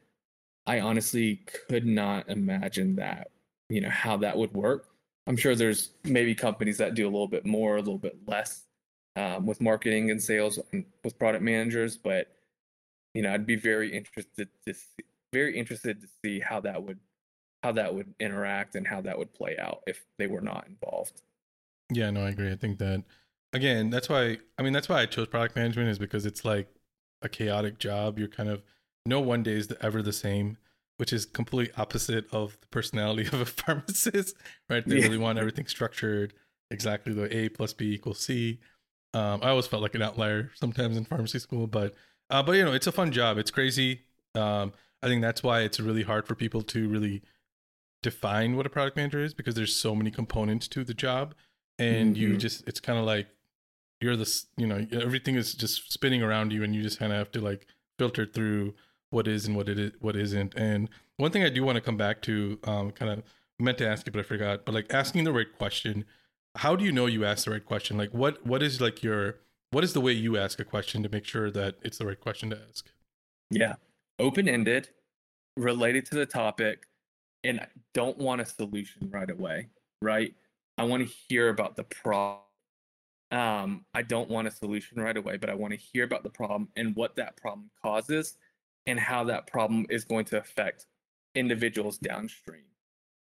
[0.66, 3.30] I honestly could not imagine that,
[3.70, 4.88] you know, how that would work.
[5.28, 8.66] I'm sure there's maybe companies that do a little bit more, a little bit less
[9.16, 12.28] um, with marketing and sales and with product managers, but
[13.14, 17.00] you know, I'd be very interested to see, very interested to see how that would
[17.64, 21.24] how that would interact and how that would play out if they were not involved.
[21.92, 22.52] Yeah, no, I agree.
[22.52, 23.04] I think that
[23.54, 26.68] again, that's why I mean that's why I chose product management is because it's like
[27.22, 28.20] a chaotic job.
[28.20, 28.62] You're kind of
[29.06, 30.58] no one day is ever the same,
[30.98, 34.36] which is completely opposite of the personality of a pharmacist,
[34.70, 34.88] right?
[34.88, 35.04] They yeah.
[35.04, 36.34] really want everything structured
[36.72, 38.60] exactly the A plus B equals C.
[39.14, 41.94] Um, I always felt like an outlier sometimes in pharmacy school, but
[42.30, 43.38] uh, but you know, it's a fun job.
[43.38, 44.02] It's crazy.
[44.34, 47.22] Um, I think that's why it's really hard for people to really
[48.02, 51.34] define what a product manager is because there's so many components to the job,
[51.78, 52.22] and mm-hmm.
[52.22, 53.28] you just it's kind of like
[54.02, 57.18] you're this you know everything is just spinning around you, and you just kind of
[57.18, 58.74] have to like filter through
[59.16, 60.54] what is and what it is what isn't.
[60.56, 63.24] And one thing I do want to come back to, um, kind of
[63.60, 66.06] meant to ask you but I forgot, but like asking the right question.
[66.58, 67.98] How do you know you asked the right question?
[67.98, 69.40] Like what what is like your
[69.72, 72.20] what is the way you ask a question to make sure that it's the right
[72.20, 72.90] question to ask?
[73.50, 73.76] Yeah
[74.20, 74.90] open ended,
[75.58, 76.88] related to the topic,
[77.44, 79.70] and I don't want a solution right away,
[80.02, 80.34] right?
[80.78, 82.42] I want to hear about the problem.
[83.32, 86.30] Um, I don't want a solution right away, but I want to hear about the
[86.30, 88.38] problem and what that problem causes
[88.88, 90.86] and how that problem is going to affect
[91.34, 92.66] individuals downstream,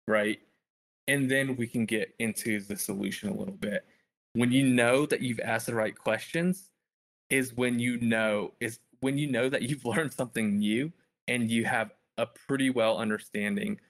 [0.07, 0.41] right?
[1.09, 3.85] And then we can get into the solution a little bit.
[4.35, 6.71] When you know that you've asked the right questions,
[7.31, 10.93] is when you know is when you know that you've learned something new
[11.29, 13.81] and you have a pretty well understanding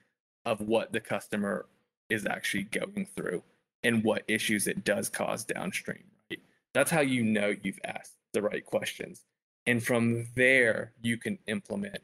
[0.45, 1.65] of what the customer
[2.09, 3.43] is actually going through
[3.83, 6.39] and what issues it does cause downstream right
[6.73, 9.25] that's how you know you've asked the right questions
[9.65, 11.99] and from there you can implement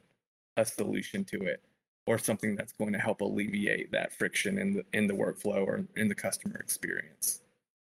[0.56, 1.62] a solution to it
[2.06, 5.84] or something that's going to help alleviate that friction in the in the workflow or
[5.96, 7.40] in the customer experience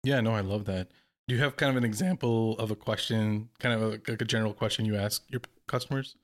[0.03, 0.89] yeah no i love that
[1.31, 4.25] do you have kind of an example of a question, kind of a, like a
[4.25, 6.17] general question you ask your customers?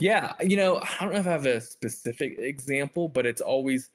[0.00, 3.88] Yeah, you know, I don't know if I have a specific example, but it's always,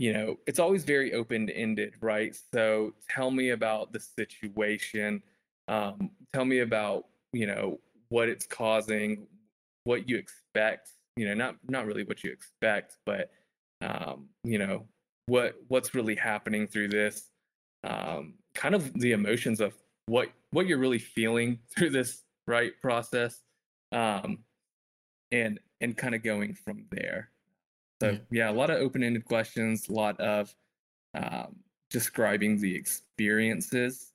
[0.00, 2.36] you know, it's always very open ended, right?
[2.52, 5.22] So tell me about the situation.
[5.68, 9.26] Um, tell me about, you know, what it's causing,
[9.84, 10.90] what you expect.
[11.16, 13.30] You know, not not really what you expect, but
[13.82, 14.86] um, you know,
[15.26, 17.30] what what's really happening through this
[17.84, 19.74] um, kind of the emotions of
[20.06, 23.40] what what you're really feeling through this right process
[23.92, 24.38] um,
[25.30, 27.30] and and kind of going from there
[28.00, 30.54] so yeah, yeah a lot of open-ended questions a lot of
[31.14, 31.56] um,
[31.90, 34.11] describing the experiences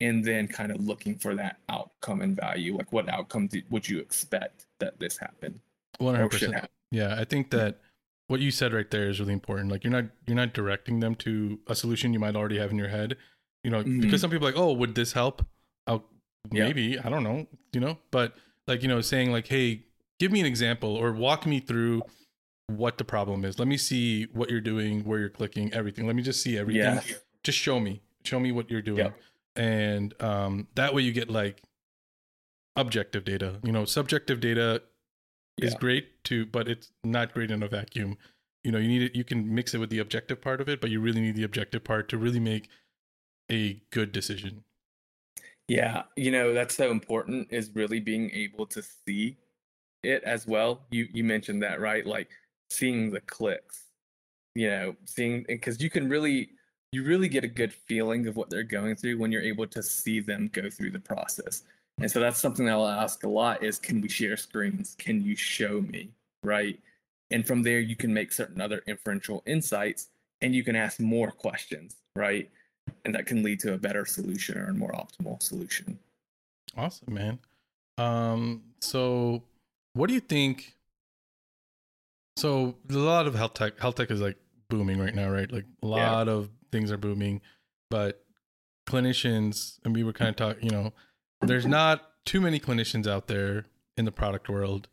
[0.00, 3.98] and then kind of looking for that outcome and value like what outcome would you
[3.98, 5.60] expect that this happen
[6.00, 7.80] 100% yeah i think that
[8.28, 9.72] what you said right there is really important.
[9.72, 12.78] Like you're not you're not directing them to a solution you might already have in
[12.78, 13.16] your head.
[13.64, 14.00] You know, mm-hmm.
[14.00, 15.44] because some people are like, oh, would this help?
[15.86, 16.04] Oh,
[16.50, 17.00] maybe yeah.
[17.04, 17.46] I don't know.
[17.72, 18.34] You know, but
[18.66, 19.82] like you know, saying like, hey,
[20.20, 22.02] give me an example or walk me through
[22.68, 23.58] what the problem is.
[23.58, 26.06] Let me see what you're doing, where you're clicking, everything.
[26.06, 26.82] Let me just see everything.
[26.82, 27.00] Yeah.
[27.42, 28.02] Just show me.
[28.24, 28.98] Show me what you're doing.
[28.98, 29.18] Yep.
[29.56, 31.62] And um, that way you get like
[32.76, 33.60] objective data.
[33.62, 34.82] You know, subjective data
[35.60, 35.76] is Yeah.
[35.76, 38.18] great too, but it's not great in a vacuum.
[38.64, 39.16] You know, you need it.
[39.16, 41.44] You can mix it with the objective part of it, but you really need the
[41.44, 42.68] objective part to really make
[43.50, 44.64] a good decision.
[45.68, 49.36] Yeah, you know, that's so important is really being able to see
[50.02, 50.86] it as well.
[50.90, 52.06] You you mentioned that, right?
[52.06, 52.30] Like
[52.70, 53.84] seeing the clicks.
[54.54, 56.50] You know, seeing because you can really
[56.92, 59.82] you really get a good feeling of what they're going through when you're able to
[59.82, 61.64] see them go through the process.
[62.00, 64.94] And so that's something that I'll ask a lot is can we share screens?
[64.98, 66.10] Can you show me,
[66.42, 66.78] right?
[67.30, 70.08] And from there you can make certain other inferential insights
[70.40, 72.50] and you can ask more questions, right?
[73.04, 75.98] and that can lead to a better solution or a more optimal solution.
[76.74, 77.38] Awesome, man.
[77.98, 79.42] Um, so
[79.92, 80.74] what do you think?
[82.38, 84.36] So a lot of health tech, health tech is like
[84.68, 85.52] booming right now, right?
[85.52, 86.12] Like a Yeah.
[86.12, 87.40] lot of things are booming,
[87.90, 88.24] but
[88.86, 90.92] clinicians, and we were kind of talking, you know,
[91.40, 94.88] there's not too many clinicians out there in the product world.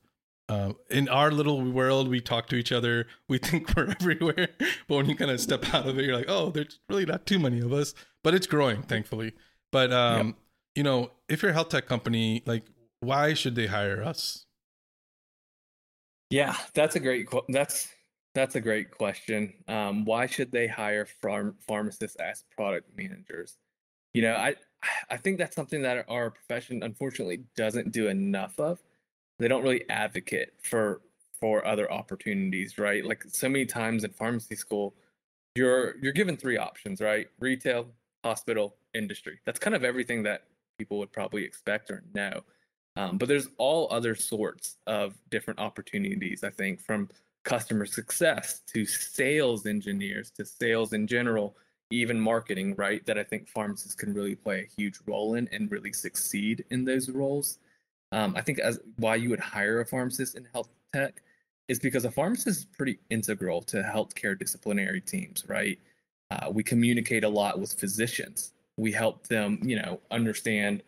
[0.47, 3.07] Um, in our little world, we talk to each other.
[3.27, 4.49] We think we're everywhere,
[4.87, 7.25] but when you kind of step out of it, you're like, oh, there's really not
[7.25, 7.93] too many of us.
[8.23, 9.33] But it's growing, thankfully.
[9.71, 10.35] But um,
[10.75, 12.63] you know, if you're a health tech company, like,
[12.99, 14.45] why should they hire us?
[16.29, 17.87] Yeah, that's a great que- that's
[18.35, 19.53] that's a great question.
[19.67, 23.57] Um, why should they hire pharm- pharmacists as product managers?
[24.13, 24.55] You know, I
[25.09, 28.83] I think that's something that our profession unfortunately doesn't do enough of.
[29.39, 31.01] They don't really advocate for
[31.39, 33.03] for other opportunities, right?
[33.05, 34.93] Like so many times in pharmacy school,
[35.55, 37.27] you're you're given three options, right?
[37.39, 37.87] Retail,
[38.23, 39.39] hospital, industry.
[39.45, 40.43] That's kind of everything that
[40.77, 42.41] people would probably expect or know.
[42.97, 47.09] Um, but there's all other sorts of different opportunities, I think, from
[47.45, 51.55] customer success to sales engineers to sales in general,
[51.91, 53.05] even marketing, right?
[53.05, 56.83] That I think pharmacists can really play a huge role in and really succeed in
[56.83, 57.59] those roles.
[58.11, 61.21] Um, I think as why you would hire a pharmacist in health tech
[61.67, 65.79] is because a pharmacist is pretty integral to healthcare disciplinary teams, right?
[66.31, 68.53] Uh, we communicate a lot with physicians.
[68.77, 70.83] We help them, you know, understand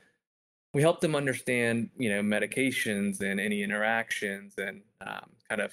[0.74, 5.72] we help them understand you know medications and any interactions and um, kind of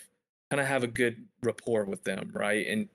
[0.50, 2.66] kind of have a good rapport with them right?
[2.66, 2.88] And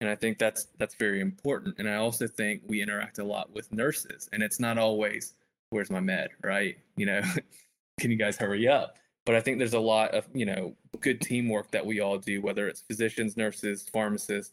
[0.00, 1.76] and i think that's that's very important.
[1.78, 5.34] And i also think we interact a lot with nurses and it's not always
[5.70, 6.30] where's my med?
[6.42, 6.76] right?
[6.96, 7.22] You know
[8.00, 8.96] can you guys hurry up?
[9.24, 12.40] But i think there's a lot of you know good teamwork that we all do
[12.40, 14.52] whether it's physicians nurses pharmacists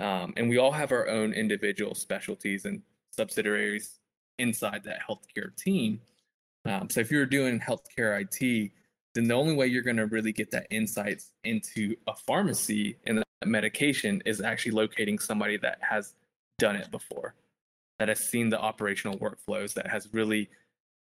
[0.00, 3.98] um, and we all have our own individual specialties and subsidiaries
[4.38, 6.00] inside that healthcare team.
[6.64, 8.72] Um, so if you're doing healthcare IT,
[9.14, 13.18] then the only way you're going to really get that insights into a pharmacy and
[13.18, 16.14] that medication is actually locating somebody that has
[16.58, 17.34] done it before,
[17.98, 20.48] that has seen the operational workflows, that has really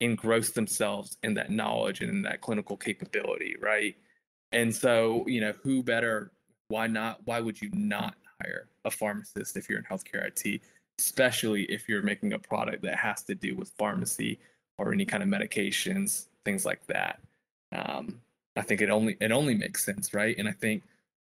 [0.01, 3.97] engrossed themselves in that knowledge and in that clinical capability, right?
[4.53, 6.31] And so, you know, who better?
[6.69, 7.21] Why not?
[7.25, 10.61] Why would you not hire a pharmacist if you're in healthcare IT,
[10.99, 14.39] especially if you're making a product that has to do with pharmacy?
[14.79, 17.21] or any kind of medications, things like that.
[17.73, 18.21] Um,
[18.57, 20.37] I think it only it only makes sense, right?
[20.39, 20.83] And I think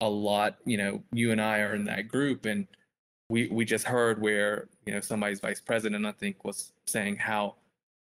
[0.01, 2.67] a lot, you know, you and I are in that group, and
[3.29, 7.55] we we just heard where you know somebody's vice president, I think, was saying how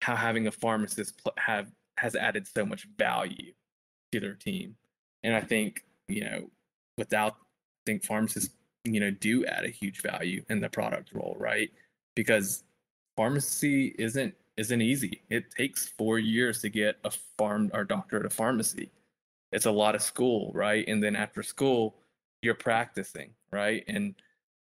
[0.03, 3.53] how having a pharmacist pl- have has added so much value
[4.13, 4.77] to their team,
[5.23, 6.51] and I think you know
[6.99, 8.55] without I think pharmacists
[8.85, 11.71] you know do add a huge value in the product role, right?
[12.15, 12.65] Because
[13.17, 15.23] pharmacy isn't isn't easy.
[15.31, 18.91] It takes four years to get a farm or doctorate of pharmacy.
[19.53, 20.87] It's a lot of school, right?
[20.89, 21.95] And then after school,
[22.43, 23.85] you're practicing, right?
[23.87, 24.15] And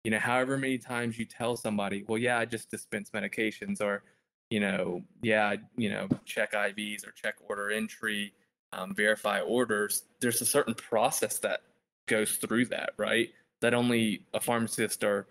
[0.02, 4.02] you know, however many times you tell somebody, well, yeah, I just dispense medications, or
[4.50, 8.34] you know, yeah, you know, check IVs or check order entry,
[8.72, 10.02] um, verify orders.
[10.20, 11.62] There's a certain process that
[12.06, 13.30] goes through that, right?
[13.62, 15.26] That only a pharmacist or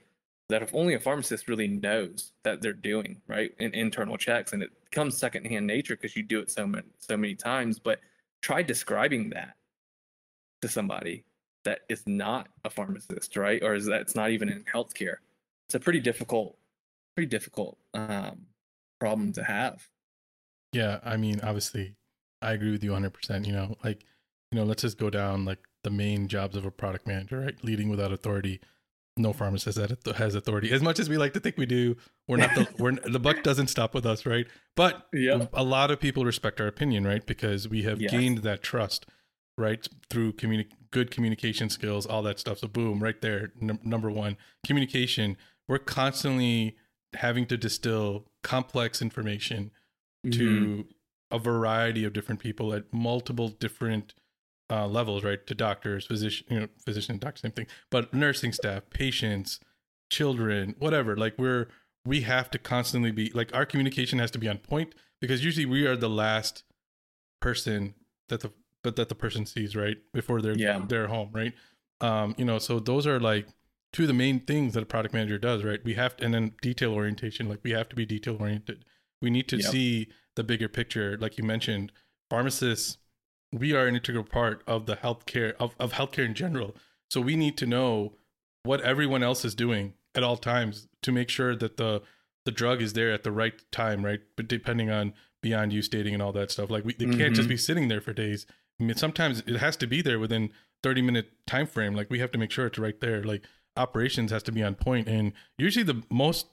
[0.49, 4.61] that if only a pharmacist really knows that they're doing right in internal checks and
[4.61, 7.99] it comes secondhand nature because you do it so many so many times but
[8.41, 9.55] try describing that
[10.61, 11.23] to somebody
[11.63, 15.17] that is not a pharmacist right or is that it's not even in healthcare
[15.67, 16.57] it's a pretty difficult
[17.15, 18.45] pretty difficult um,
[18.99, 19.87] problem to have
[20.73, 21.95] Yeah, I mean, obviously,
[22.41, 23.45] I agree with you 100%.
[23.45, 24.03] You know, like,
[24.51, 27.63] you know, let's just go down like the main jobs of a product manager, right?
[27.63, 28.59] Leading without authority.
[29.15, 30.71] No pharmacist that has authority.
[30.71, 31.95] As much as we like to think we do,
[32.27, 34.47] we're not the we're the buck doesn't stop with us, right?
[34.75, 37.23] But yeah a lot of people respect our opinion, right?
[37.25, 38.11] Because we have Yes.
[38.11, 39.05] gained that trust.
[39.55, 39.87] right?
[40.09, 42.57] Through communi- good communication skills, all that stuff.
[42.57, 44.35] So boom, right there, num- number one,
[44.65, 45.37] communication.
[45.67, 46.75] We're constantly
[47.13, 49.69] having to distill complex information
[50.25, 50.39] Mm-hmm.
[50.39, 50.85] to
[51.31, 54.13] a variety of different people at multiple different
[54.69, 55.45] uh, levels, right?
[55.47, 59.59] To doctors, physician, you know, physician, doctor, same thing, but nursing staff, patients,
[60.09, 61.15] children, whatever.
[61.17, 61.67] Like we're
[62.05, 65.65] we have to constantly be like our communication has to be on point because usually
[65.65, 66.63] we are the last
[67.41, 67.93] person
[68.29, 68.51] that the
[68.83, 70.83] but that the person sees right before they're Yeah.
[70.87, 71.53] they're home, right?
[72.01, 73.47] Um, you know, so those are like
[73.93, 75.79] two of the main things that a product manager does, right?
[75.85, 78.83] We have to, and then detail orientation, like we have to be detail oriented.
[79.21, 79.71] We need to Yep.
[79.71, 81.91] see the bigger picture, like you mentioned.
[82.29, 82.97] Pharmacists,
[83.53, 86.75] we are an integral part of the healthcare of, of healthcare in general.
[87.09, 88.13] So we need to know
[88.63, 92.01] what everyone else is doing at all times to make sure that the
[92.45, 94.19] the drug is there at the right time, right?
[94.35, 97.47] But depending on beyond use dating and all that stuff, like we it can't just
[97.47, 97.59] be mm-hmm.
[97.59, 98.45] sitting there for days.
[98.79, 100.49] I mean, sometimes it has to be there within
[100.81, 101.93] 30 minute time frame.
[101.93, 103.23] Like we have to make sure it's right there.
[103.23, 103.43] Like
[103.77, 106.47] operations has to be on point, and usually the most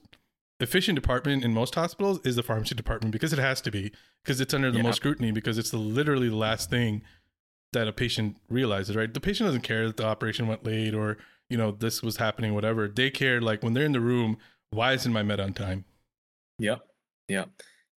[0.60, 3.92] efficient department in most hospitals is the pharmacy department because it has to be
[4.24, 4.84] because it's under the Yeah.
[4.84, 7.02] most scrutiny because it's the, literally the last thing
[7.72, 11.16] that a patient realizes right the patient doesn't care that the operation went late or
[11.48, 14.36] you know this was happening whatever they care like when they're in the room
[14.70, 15.84] why isn't my med on time
[16.58, 16.80] Yep.
[17.28, 17.48] Yep.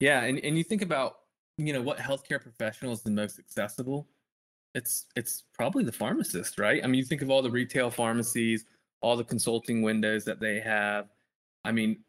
[0.00, 0.22] Yeah.
[0.24, 1.20] And, and you think about,
[1.56, 4.06] you know, what healthcare professional is the most accessible?
[4.74, 6.84] It's it's probably the pharmacist, right?
[6.84, 8.66] I mean, you think of all the retail pharmacies,
[9.00, 11.08] all the consulting windows that they have.
[11.64, 12.00] I mean,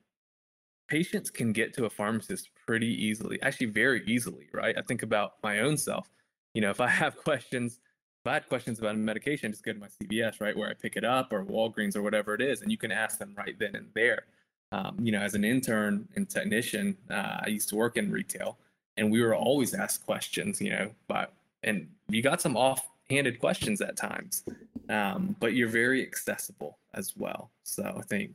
[0.92, 4.78] patients can get to a pharmacist pretty easily, actually very easily, right?
[4.78, 6.10] I think about my own self.
[6.54, 7.80] You know, if I have questions,
[8.24, 10.74] if I had questions about a medication, just go to my CVS, right, where I
[10.74, 13.58] pick it up, or Walgreens, or whatever it is, and you can ask them right
[13.58, 14.26] then and there
[14.72, 18.58] um, you know, as an intern and technician, uh, I used to work in retail,
[18.98, 21.34] and we were always asked questions, you know, but
[21.64, 24.44] and you got some off-handed questions at times,
[24.90, 27.52] um, but you're very accessible as well.
[27.64, 28.32] So I think,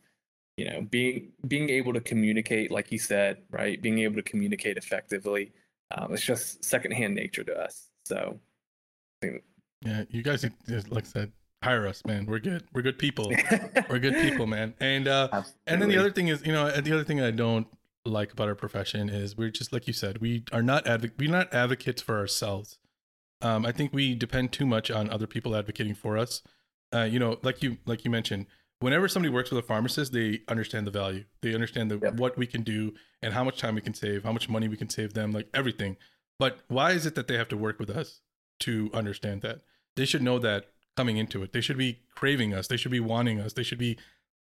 [0.56, 4.76] you know, being being able to communicate, like you said, right, being able to communicate
[4.76, 5.52] effectively,
[5.96, 7.88] um, it's just secondhand nature to us.
[8.04, 8.38] So.
[9.22, 9.42] I think
[9.82, 10.44] yeah you guys
[10.90, 11.32] like i said
[11.62, 12.26] hire us man.
[12.26, 12.64] We're good.
[12.72, 13.32] We're good people.
[13.90, 14.74] We're good people man.
[14.78, 17.66] And uh and then the other thing is you know the other thing i don't
[18.04, 21.30] like about our profession is we're just like you said we are not advo- we're
[21.30, 22.78] not advocates for ourselves.
[23.42, 26.42] Um, i think we depend too much on other people advocating for us.
[26.94, 28.46] Uh, you know like you like you mentioned
[28.80, 31.24] whenever somebody works with a pharmacist they understand the value.
[31.42, 32.14] They understand the, Yep.
[32.14, 34.76] what we can do and how much time we can save how much money we
[34.76, 35.96] can save them like everything.
[36.38, 38.20] But why is it that they have to work with us
[38.60, 39.60] to understand that?
[39.96, 40.66] They should know that
[40.96, 41.52] coming into it.
[41.52, 42.68] They should be craving us.
[42.68, 43.54] They should be wanting us.
[43.54, 43.98] They should be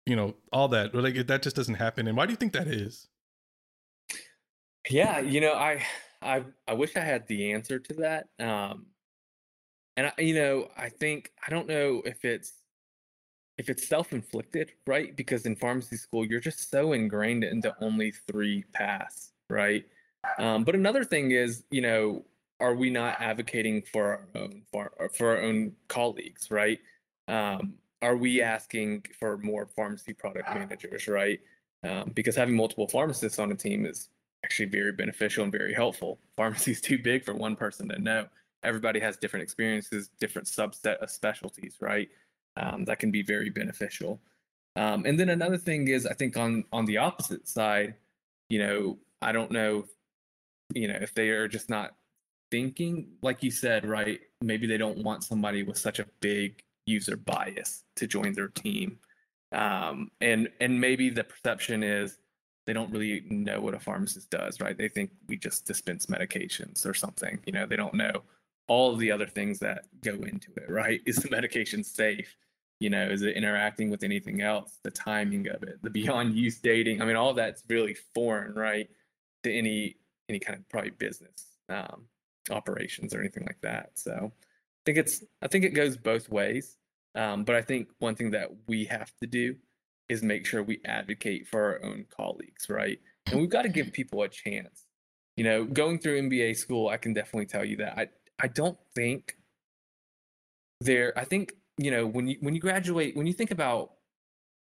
[0.06, 0.92] you know all that.
[0.92, 2.06] But like that just doesn't happen.
[2.06, 3.08] And why do you think that is?
[4.88, 5.82] Yeah, you know, I
[6.22, 8.28] I I wish I had the answer to that.
[8.38, 8.86] Um
[9.96, 12.52] and I, you know, I think I don't know if it's
[13.58, 15.16] if it's self-inflicted, right?
[15.16, 19.84] Because in pharmacy school, you're just so ingrained into only three paths, right?
[20.38, 22.24] Um, but another thing is, you know,
[22.60, 26.78] are we not advocating for our own for, for our own colleagues, right?
[27.28, 31.40] Um, are we asking for more pharmacy product managers, right?
[31.82, 34.08] Um, because having multiple pharmacists on a team is
[34.44, 36.18] actually very beneficial and very helpful.
[36.36, 38.26] Pharmacy is too big for one person to know.
[38.62, 42.08] Everybody has different experiences, different subset of specialties, right?
[42.56, 44.20] Um, that can be very beneficial.
[44.76, 47.94] Um, and then another thing is, I think on on the opposite side,
[48.48, 49.86] you know, I don't know,
[50.74, 51.94] you know, if they are just not
[52.50, 54.20] thinking, like you said, right?
[54.42, 58.98] Maybe they don't want somebody with such a big user bias to join their team,
[59.52, 62.18] um, and and maybe the perception is
[62.66, 64.76] they don't really know what a pharmacist does, right?
[64.76, 67.38] They think we just dispense medications or something.
[67.46, 68.22] You know, they don't know
[68.68, 71.00] all of the other things that go into it, right?
[71.06, 72.36] Is the medication safe?
[72.80, 74.78] You know, is it interacting with anything else?
[74.82, 77.00] The timing of it, the beyond use dating.
[77.00, 78.88] I mean, all that's really foreign, right?
[79.44, 79.96] To any
[80.28, 82.04] any kind of probably business um,
[82.50, 83.90] operations or anything like that.
[83.94, 86.76] So I think it's I think it goes both ways.
[87.14, 89.56] Um, but I think one thing that we have to do
[90.08, 92.98] is make sure we advocate for our own colleagues, right?
[93.26, 94.84] And we've got to give people a chance.
[95.36, 98.08] You know, going through MBA school, I can definitely tell you that I
[98.38, 99.36] I don't think
[100.80, 101.12] there.
[101.18, 103.92] I think you know when you when you graduate, when you think about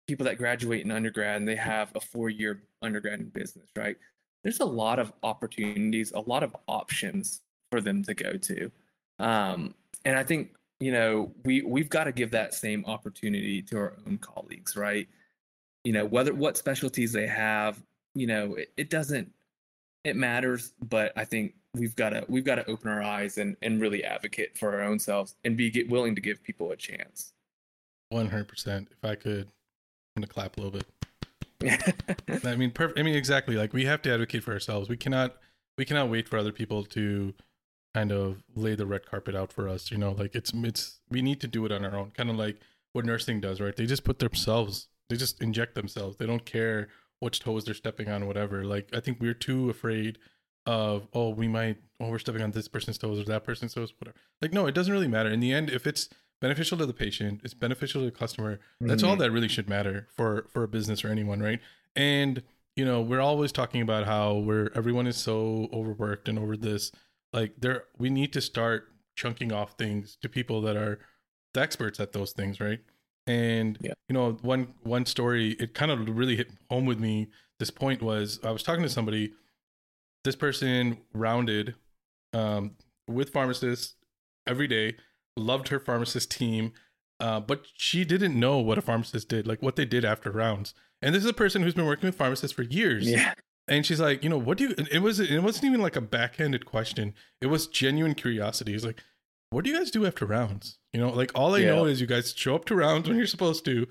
[0.07, 3.97] people that graduate in undergrad and they have a four year undergrad in business, right?
[4.43, 7.41] There's a lot of opportunities, a lot of options
[7.71, 8.71] for them to go to,
[9.19, 9.73] um,
[10.05, 13.93] and I think you know we we've got to give that same opportunity to our
[14.05, 15.07] own colleagues, right?
[15.83, 17.81] You know whether what specialties they have,
[18.15, 19.31] you know it, it doesn't
[20.03, 23.55] it matters, but I think we've got to we've got to open our eyes and
[23.61, 26.75] and really advocate for our own selves and be get, willing to give people a
[26.75, 27.33] chance.
[28.09, 28.89] One hundred percent.
[28.91, 29.47] If I could,
[30.15, 30.85] I'm gonna clap a little bit.
[32.45, 32.99] I mean, perfect.
[32.99, 33.55] I mean, exactly.
[33.55, 34.89] Like we have to advocate for ourselves.
[34.89, 35.37] We cannot
[35.77, 37.33] we cannot wait for other people to
[37.93, 39.91] kind of lay the red carpet out for us.
[39.91, 42.11] You know, like it's it's we need to do it on our own.
[42.11, 42.59] Kind of like
[42.91, 43.75] what nursing does, right?
[43.75, 46.17] They just put themselves, they just inject themselves.
[46.17, 48.63] They don't care which toes they're stepping on, whatever.
[48.63, 50.19] Like I think we're too afraid
[50.65, 53.93] of oh we might oh we're stepping on this person's toes or that person's toes,
[53.99, 54.17] whatever.
[54.41, 55.29] Like no, it doesn't really matter.
[55.29, 56.09] In the end, if it's
[56.41, 58.59] beneficial to the patient, it's beneficial to the customer.
[58.81, 59.11] That's mm-hmm.
[59.11, 61.59] all that really should matter for for a business or anyone, right?
[61.95, 62.43] And
[62.75, 66.91] you know, we're always talking about how we're everyone is so overworked and over this.
[67.31, 70.99] Like there we need to start chunking off things to people that are
[71.53, 72.79] the experts at those things, right?
[73.27, 73.93] And yeah.
[74.09, 77.29] you know, one one story it kind of really hit home with me.
[77.59, 79.33] This point was I was talking to somebody.
[80.23, 81.75] This person rounded
[82.33, 82.75] um,
[83.07, 83.95] with pharmacists
[84.47, 84.95] every day.
[85.35, 86.73] Loved her pharmacist team,
[87.19, 90.75] uh, but she didn't know what a pharmacist did, like what they did after rounds.
[91.01, 93.09] And this is a person who's been working with pharmacists for years.
[93.09, 93.33] Yeah.
[93.67, 94.75] And she's like, you know, what do you?
[94.91, 95.19] It was.
[95.19, 97.13] It wasn't even like a backhanded question.
[97.41, 98.75] It was genuine curiosity.
[98.75, 99.01] It's like,
[99.49, 100.77] what do you guys do after rounds?
[100.91, 101.75] You know, like all I yeah.
[101.75, 103.87] know is you guys show up to rounds when you're supposed to,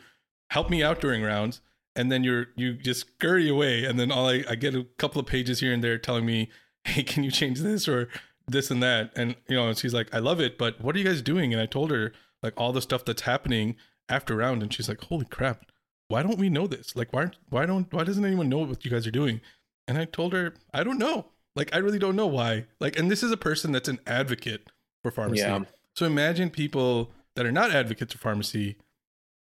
[0.51, 1.63] help me out during rounds,
[1.95, 5.21] and then you're you just scurry away, and then all I, I get a couple
[5.21, 6.51] of pages here and there telling me,
[6.85, 8.09] hey, can you change this or
[8.49, 10.99] this and that, and you know, and she's like, I love it, but what are
[10.99, 11.53] you guys doing?
[11.53, 12.13] And I told her
[12.43, 13.77] like all the stuff that's happening
[14.09, 15.67] after round, and she's like, holy crap,
[16.09, 16.97] why don't we know this?
[16.97, 19.41] Like, why why don't why doesn't anyone know what you guys are doing?
[19.89, 21.27] And I told her, I don't know.
[21.55, 22.67] Like, I really don't know why.
[22.81, 24.71] Like, and this is a person that's an advocate
[25.03, 25.43] for pharmacy.
[25.43, 25.61] Yeah.
[25.95, 28.77] So imagine people that are not advocates for pharmacy,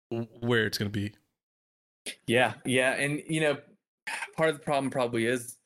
[0.10, 1.14] where it's going to be.
[2.28, 3.58] Yeah, yeah, and you know,
[4.38, 5.58] part of the problem probably is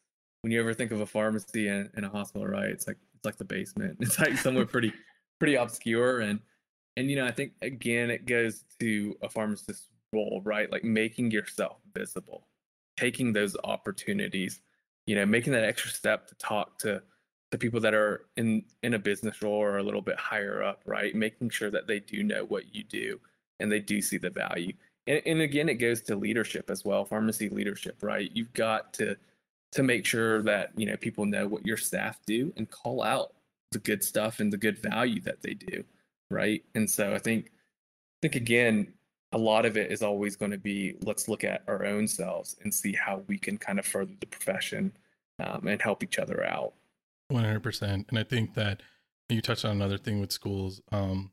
[0.42, 2.70] when you ever think of a pharmacy and, in a hospital, right?
[2.70, 3.98] It's like it's like the basement.
[4.02, 4.94] It's like somewhere pretty
[5.40, 6.40] pretty obscure, and
[6.98, 10.72] and you know, I think again, it goes to a pharmacist's role, right?
[10.72, 12.48] Like making yourself visible,
[12.98, 14.62] taking those opportunities,
[15.06, 17.02] you know, making that extra step to talk to
[17.52, 20.82] the people that are in in a business role or a little bit higher up,
[20.86, 21.16] right?
[21.16, 23.20] Making sure that they do know what you do
[23.60, 24.74] and they do see the value.
[25.10, 28.32] And, and again, it goes to leadership as well, pharmacy leadership, right?
[28.34, 29.18] You've got to
[29.72, 33.34] to make sure that you know people know what your staff do and call out
[33.72, 35.84] the good stuff and the good value that they do,
[36.32, 36.64] right?
[36.76, 38.94] And so I think I think again,
[39.32, 42.56] a lot of it is always going to be let's look at our own selves
[42.64, 44.94] and see how we can kind of further the profession
[45.40, 46.74] um, and help each other out.
[47.30, 48.82] One hundred percent, and I think that
[49.28, 50.82] you touched on another thing with schools.
[50.92, 51.32] Um,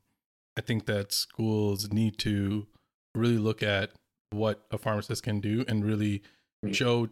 [0.55, 2.67] I think that schools need to
[3.17, 3.91] really look at
[4.31, 6.21] what a pharmacist can do and really
[6.71, 7.09] show.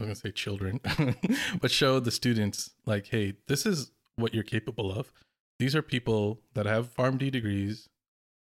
[0.00, 0.80] I'm gonna say children,
[1.60, 5.12] but show the students like, hey, this is what you're capable of.
[5.58, 7.88] These are people that have PharmD degrees,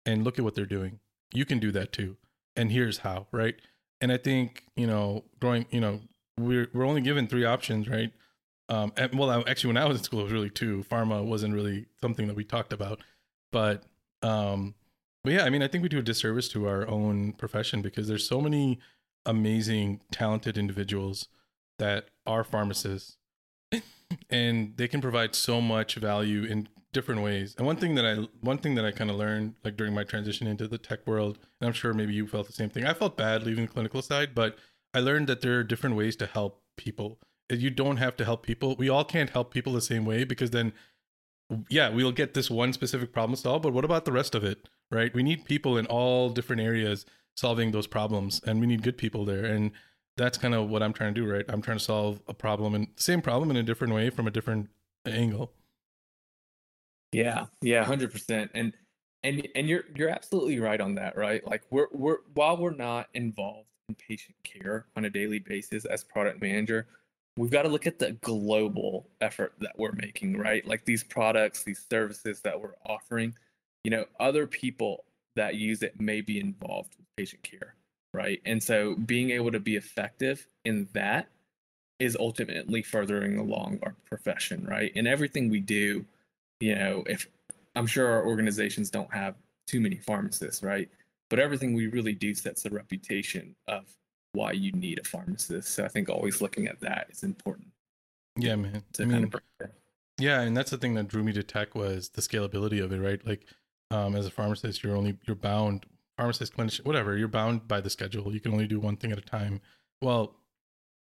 [0.05, 0.99] and look at what they're doing.
[1.33, 2.17] You can do that too,
[2.55, 3.55] and here's how, right?
[4.01, 6.01] And I think you know, growing, you know,
[6.39, 8.11] we're we're only given three options, right?
[8.69, 10.83] Um, and, well, actually, when I was in school, it was really two.
[10.89, 13.01] Pharma wasn't really something that we talked about,
[13.51, 13.83] but
[14.21, 14.73] um,
[15.23, 18.07] but yeah, I mean, I think we do a disservice to our own profession because
[18.07, 18.79] there's so many
[19.25, 21.27] amazing, talented individuals
[21.79, 23.17] that are pharmacists,
[24.29, 27.55] and they can provide so much value in different ways.
[27.57, 30.03] And one thing that I one thing that I kind of learned like during my
[30.03, 32.85] transition into the tech world, and I'm sure maybe you felt the same thing.
[32.85, 34.57] I felt bad leaving the clinical side, but
[34.93, 37.19] I learned that there are different ways to help people
[37.49, 38.75] you don't have to help people.
[38.77, 40.73] We all can't help people the same way because then,
[41.69, 43.63] yeah, we'll get this one specific problem solved.
[43.63, 45.13] But what about the rest of it, right?
[45.13, 47.05] We need people in all different areas
[47.35, 49.45] solving those problems, and we need good people there.
[49.45, 49.71] And
[50.17, 51.45] that's kind of what I'm trying to do, right?
[51.47, 54.31] I'm trying to solve a problem and same problem in a different way from a
[54.31, 54.69] different
[55.05, 55.51] angle.
[57.11, 58.51] Yeah, yeah, hundred percent.
[58.53, 58.73] And
[59.23, 61.45] and and you're you're absolutely right on that, right?
[61.47, 66.03] Like we're we're while we're not involved in patient care on a daily basis as
[66.03, 66.87] product manager,
[67.37, 70.65] we've got to look at the global effort that we're making, right?
[70.67, 73.33] Like these products, these services that we're offering,
[73.83, 75.03] you know, other people
[75.35, 77.75] that use it may be involved with patient care,
[78.13, 78.41] right?
[78.45, 81.27] And so being able to be effective in that
[81.99, 84.91] is ultimately furthering along our profession, right?
[84.95, 86.05] And everything we do,
[86.59, 87.27] you know, if
[87.75, 89.35] I'm sure our organizations don't have
[89.67, 90.89] too many pharmacists, right?
[91.29, 93.85] But everything we really do sets the reputation of
[94.33, 95.73] why you need a pharmacist.
[95.73, 97.67] So I think always looking at that is important.
[98.35, 98.83] Yeah, man.
[98.99, 99.31] I mean,
[100.19, 102.99] yeah, and that's the thing that drew me to tech was the scalability of it,
[102.99, 103.25] right?
[103.25, 103.45] Like,
[103.93, 105.85] um, as a pharmacist, you're only you're bound,
[106.17, 108.33] pharmacist, clinician, whatever, you're bound by the schedule.
[108.33, 109.61] You can only do one thing at a time.
[110.01, 110.35] Well,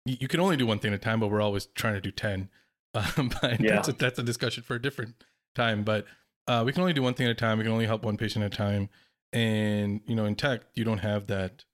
[0.05, 2.11] you can only do one thing at a time, but we're always trying to do
[2.11, 2.49] ten.
[2.93, 3.77] Um, but Yeah.
[3.77, 5.15] that's a, that's a discussion for a different
[5.55, 5.85] time.
[5.85, 6.07] But
[6.49, 7.59] uh, we can only do one thing at a time.
[7.59, 8.89] We can only help one patient at a time.
[9.33, 11.65] And you know, in tech, you don't have that.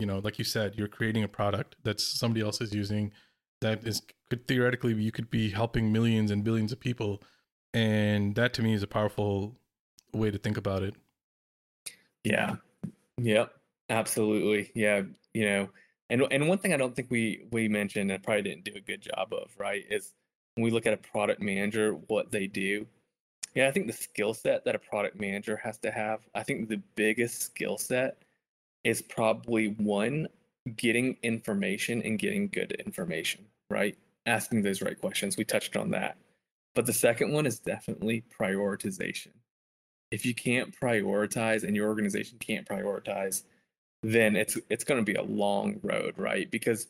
[0.00, 3.12] You know, like you said, you're creating a product that somebody else is using.
[3.60, 7.22] That is could theoretically you could be helping millions and billions of people,
[7.72, 9.59] and that to me is a powerful
[10.12, 10.94] way to think about it.
[12.24, 12.56] Yeah.
[13.18, 13.52] Yep.
[13.88, 14.70] Absolutely.
[14.74, 15.02] Yeah.
[15.34, 15.70] You know,
[16.10, 18.80] and and one thing I don't think we we mentioned and probably didn't do a
[18.80, 20.12] good job of, right, is
[20.54, 22.86] when we look at a product manager, what they do.
[23.54, 26.68] Yeah, I think the skill set that a product manager has to have, I think
[26.68, 28.22] the biggest skill set
[28.84, 30.28] is probably one,
[30.76, 33.96] getting information and getting good information, right?
[34.26, 35.36] Asking those right questions.
[35.36, 36.16] We touched on that.
[36.74, 39.32] But the second one is definitely prioritization
[40.10, 43.42] if you can't prioritize and your organization can't prioritize
[44.02, 46.50] then it's it's going to be a long road right?
[46.50, 46.86] Because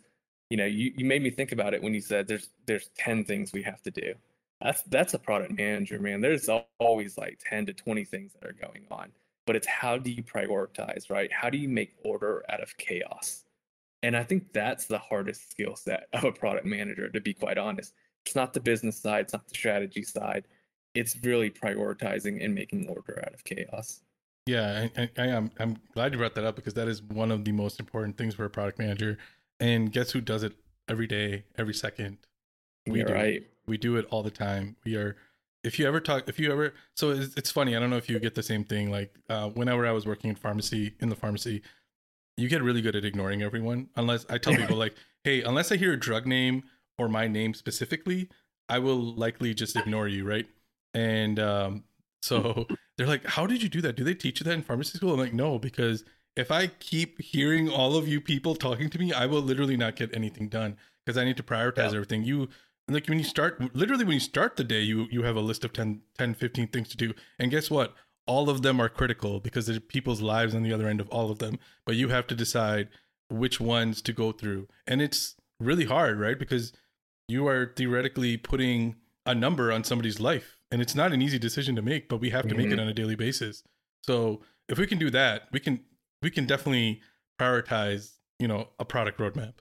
[0.48, 3.24] you know you, you made me think about it when you said there's there's 10
[3.24, 4.14] things we have to do.
[4.60, 6.20] That's that's a product manager man.
[6.20, 6.48] There's
[6.78, 9.12] always like 10 to 20 things that are going on
[9.46, 11.32] but it's how do you prioritize right?
[11.32, 13.44] How do you make order out of chaos?
[14.02, 17.58] And i think that's the hardest skill set of a product manager to be quite
[17.58, 17.92] honest.
[18.24, 20.44] It's not the business side it's not the strategy side
[20.94, 24.00] it's really prioritizing and making order out of chaos.
[24.46, 25.50] Yeah, I, I, I am.
[25.58, 28.34] I'm glad you brought that up because that is one of the most important things
[28.34, 29.18] for a product manager.
[29.60, 30.54] And guess who does it
[30.88, 32.18] every day, every second?
[32.86, 33.14] We You're do.
[33.14, 33.42] right.
[33.66, 34.76] We do it all the time.
[34.84, 35.16] We are.
[35.62, 37.76] If you ever talk, if you ever, so it's, it's funny.
[37.76, 38.90] I don't know if you get the same thing.
[38.90, 41.62] Like uh, whenever I was working in pharmacy, in the pharmacy,
[42.38, 43.88] you get really good at ignoring everyone.
[43.96, 46.62] Unless I tell people like, hey, unless I hear a drug name
[46.98, 48.30] or my name specifically,
[48.70, 50.46] I will likely just ignore you, right?
[50.94, 51.84] And um,
[52.22, 52.66] so
[52.96, 53.96] they're like, How did you do that?
[53.96, 55.12] Do they teach you that in pharmacy school?
[55.12, 56.04] I'm like, No, because
[56.36, 59.96] if I keep hearing all of you people talking to me, I will literally not
[59.96, 61.96] get anything done because I need to prioritize Yeah.
[61.96, 62.24] everything.
[62.24, 62.48] You
[62.88, 65.64] like when you start literally when you start the day, you you have a list
[65.64, 67.14] of 10, 10, 15 things to do.
[67.38, 67.94] And guess what?
[68.26, 71.30] All of them are critical because there's people's lives on the other end of all
[71.30, 71.58] of them.
[71.84, 72.88] But you have to decide
[73.28, 74.68] which ones to go through.
[74.86, 76.38] And it's really hard, right?
[76.38, 76.72] Because
[77.28, 81.74] you are theoretically putting a number on somebody's life and it's not an easy decision
[81.76, 82.80] to make but we have to make it Mhm.
[82.82, 83.62] on a daily basis
[84.04, 85.80] so if we can do that we can
[86.22, 87.00] we can definitely
[87.40, 89.54] prioritize you know a product roadmap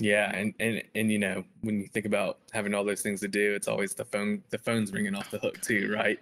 [0.00, 3.28] Yeah, and and and you know when you think about having all those things to
[3.28, 6.18] do, it's always the phone the phone's ringing off the hook too, right?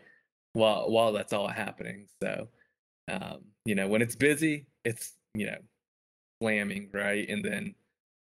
[0.52, 2.48] While while that's all happening, so
[3.08, 5.58] um, you know when it's busy, it's you know
[6.42, 7.26] slamming, right?
[7.28, 7.74] And then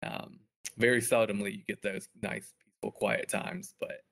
[0.04, 0.40] um,
[0.78, 4.04] very seldomly you get those nice peaceful quiet times, but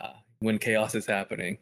[0.00, 1.58] uh, when chaos is happening,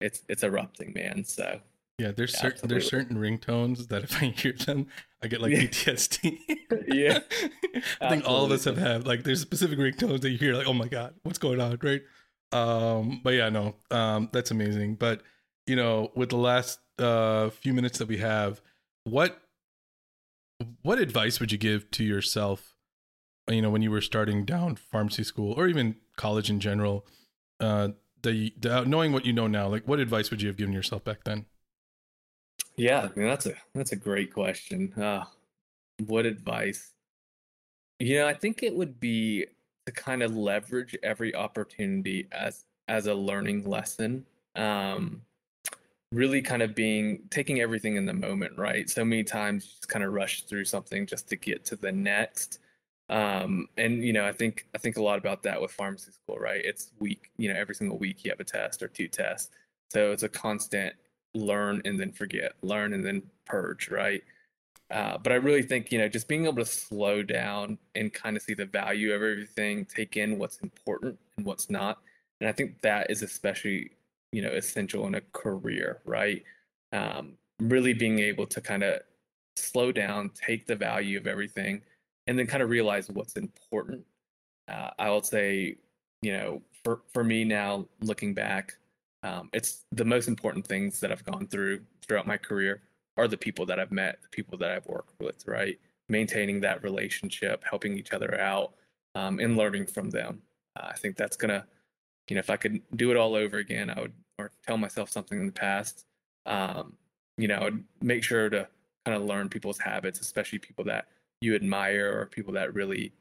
[0.00, 1.24] it's it's erupting, man.
[1.24, 1.60] So.
[1.98, 4.88] Yeah there's Yeah, certain there's certain ringtones that if i hear them
[5.22, 5.60] i get like Yeah.
[5.60, 6.38] ptsd
[6.88, 7.20] Yeah,
[8.00, 10.66] i think all of us have had like there's specific ringtones that you hear like
[10.66, 11.78] oh my god what's going on?
[11.80, 12.02] Right?
[12.50, 14.96] Um but yeah no um that's amazing.
[14.96, 15.22] But
[15.68, 18.60] you know with the last uh few minutes that we have
[19.04, 19.40] what
[20.82, 22.74] what advice would you give to yourself
[23.48, 27.06] you know when you were starting down pharmacy school or even college in general
[27.60, 27.88] uh
[28.24, 31.04] the, the knowing what you know now like what advice would you have given yourself
[31.04, 31.46] back then
[32.76, 34.92] Yeah, I mean that's a that's a great question.
[34.94, 35.24] Uh,
[36.06, 36.92] what advice?
[38.00, 39.46] You know, I think it would be
[39.86, 44.26] to kind of leverage every opportunity as as a learning lesson.
[44.56, 45.22] Um,
[46.12, 48.88] really kind of being taking everything in the moment, right?
[48.90, 51.92] So many times you just kind of rush through something just to get to the
[51.92, 52.60] next.
[53.10, 56.38] Um, and you know, I think I think a lot about that with pharmacy school,
[56.38, 56.64] right?
[56.64, 59.50] It's week, you know, every single week you have a test or two tests.
[59.90, 60.94] So it's a constant
[61.34, 64.22] learn and then forget, learn and then purge, right?
[64.90, 68.36] Uh, but I really think, you know, just being able to slow down and kind
[68.36, 71.98] of see the value of everything, take in what's important and what's not.
[72.40, 73.90] And I think that is especially,
[74.32, 76.42] you know, essential in a career, right?
[76.92, 79.00] Um, really being able to kind of
[79.56, 81.82] slow down, take the value of everything,
[82.26, 84.04] and then kind of realize what's important.
[84.68, 85.76] Uh, I would say,
[86.22, 88.76] you know, for, for me now, looking back,
[89.22, 92.82] um, it's the most important things that I've gone through throughout my career
[93.16, 95.78] are the people that I've met, the people that I've worked with, right?
[96.08, 98.74] Maintaining that relationship, helping each other out,
[99.14, 100.42] um, and learning from them.
[100.76, 101.64] Uh, I think that's gonna,
[102.28, 105.10] you know, if I could do it all over again, I would, or tell myself
[105.10, 106.04] something in the past,
[106.46, 106.94] um,
[107.38, 107.70] you know,
[108.02, 108.68] make sure to
[109.06, 111.06] kind of learn people's habits, especially people that
[111.44, 113.12] you admire or people that really,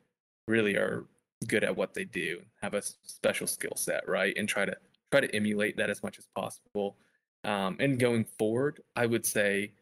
[0.47, 1.05] really are
[1.47, 4.33] good at what they do, have a special skill set, right?
[4.37, 4.75] And try to
[5.11, 6.95] try to emulate that as much as possible.
[7.43, 9.73] Um, and going forward, I would say,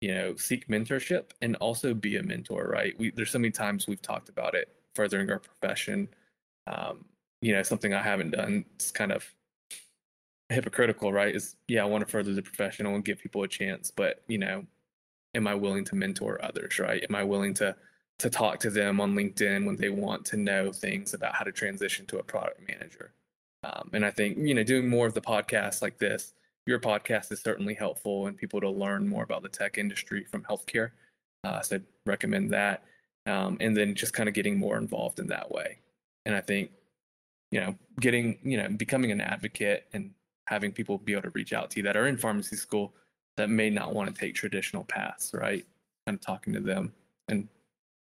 [0.00, 2.94] you know, seek mentorship and also be a mentor, right?
[2.98, 6.08] We there's so many times we've talked about it furthering our profession.
[6.66, 7.04] Um,
[7.40, 8.64] you know, something I haven't done.
[8.74, 9.24] It's kind of
[10.48, 11.34] hypocritical, right?
[11.34, 13.90] Is yeah, I want to further the profession, I want to give people a chance,
[13.90, 14.64] but you know,
[15.38, 17.02] am I willing to mentor others, right?
[17.08, 17.74] Am I willing to
[18.18, 21.52] to talk to them on LinkedIn when they want to know things about how to
[21.52, 23.12] transition to a product manager?
[23.62, 26.34] Um, and I think you know, doing more of the podcasts like this,
[26.66, 30.42] your podcast is certainly helpful and people to learn more about the tech industry from
[30.42, 30.90] healthcare.
[31.44, 32.82] Uh, so I'd recommend that.
[33.26, 35.78] Um, and then just kind of getting more involved in that way.
[36.26, 36.70] And I think,
[37.50, 40.10] you know, getting, you know, becoming an advocate and
[40.46, 42.94] having people be able to reach out to you that are in pharmacy school
[43.38, 45.64] that may not want to take traditional paths, right?
[46.06, 46.92] Kind of talking to them
[47.28, 47.48] and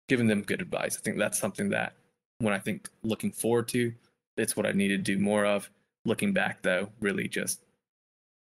[0.10, 0.98] giving them good advice.
[0.98, 1.94] I think that's something that
[2.40, 3.94] when I think looking forward to,
[4.36, 5.70] it's what I need to do more of.
[6.06, 7.62] Looking back though, really just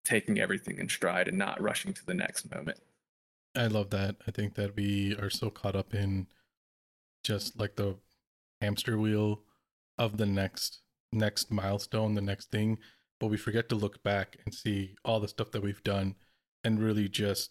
[0.04, 2.78] taking everything in stride and not rushing to the next moment.
[3.54, 4.16] I love that.
[4.26, 6.26] I think that we are so caught up in
[7.24, 7.96] just like the
[8.60, 9.42] hamster wheel
[9.98, 10.80] of the next
[11.12, 12.78] next milestone, the next thing,
[13.18, 16.14] but we forget to look back and see all the stuff that we've done
[16.64, 17.50] and really just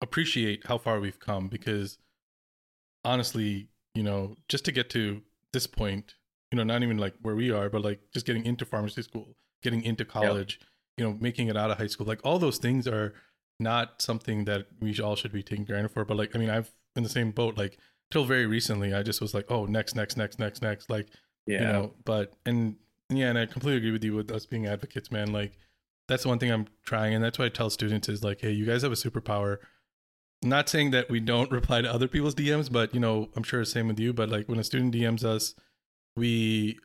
[0.00, 1.98] appreciate how far we've come because
[3.04, 6.14] honestly, you know, just to get to this point,
[6.50, 9.34] you know, not even like where we are, but like just getting into pharmacy school,
[9.62, 10.68] getting into college, yep.
[10.98, 13.14] you know, making it out of high school, like all those things are
[13.60, 16.04] not something that we all should be taking granted for.
[16.04, 17.56] But like, I mean, I've in the same boat.
[17.56, 17.78] Like
[18.10, 20.90] till very recently, I just was like, oh, next, next, next, next, next.
[20.90, 21.08] Like,
[21.46, 21.60] yeah.
[21.60, 22.76] you know, but and
[23.08, 25.32] yeah, and I completely agree with you with us being advocates, man.
[25.32, 25.56] Like
[26.08, 28.50] that's the one thing I'm trying, and that's what I tell students is like, hey,
[28.50, 29.58] you guys have a superpower.
[30.42, 33.60] not saying that we don't reply to other people's DMs, but you know, I'm sure
[33.60, 34.12] the same with you.
[34.12, 35.54] But like when a student DMs us,
[36.16, 36.78] we,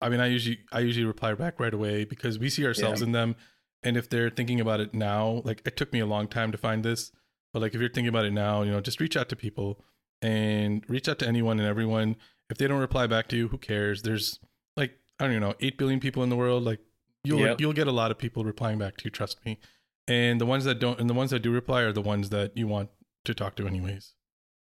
[0.00, 3.06] I mean, I usually I usually reply back right away because we see ourselves yeah.
[3.06, 3.36] in them,
[3.82, 6.58] and if they're thinking about it now, like it took me a long time to
[6.58, 7.12] find this,
[7.52, 9.80] but like if you're thinking about it now, you know, just reach out to people
[10.22, 12.16] and reach out to anyone and everyone.
[12.50, 14.02] If they don't reply back to you, who cares?
[14.02, 14.40] There's
[14.76, 16.64] like I don't even know, eight billion people in the world.
[16.64, 16.80] Like
[17.26, 17.60] you'll yep.
[17.60, 19.10] you'll get a lot of people replying back to you.
[19.10, 19.58] Trust me.
[20.08, 22.56] And the ones that don't, and the ones that do reply are the ones that
[22.56, 22.90] you want
[23.24, 24.12] to talk to anyways.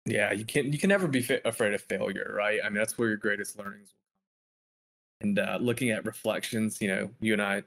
[0.06, 2.60] Yeah, you can you can never be fa- afraid of failure, right?
[2.64, 5.28] I mean, that's where your greatest learnings will come.
[5.28, 7.62] And uh, looking at reflections, you know, you and I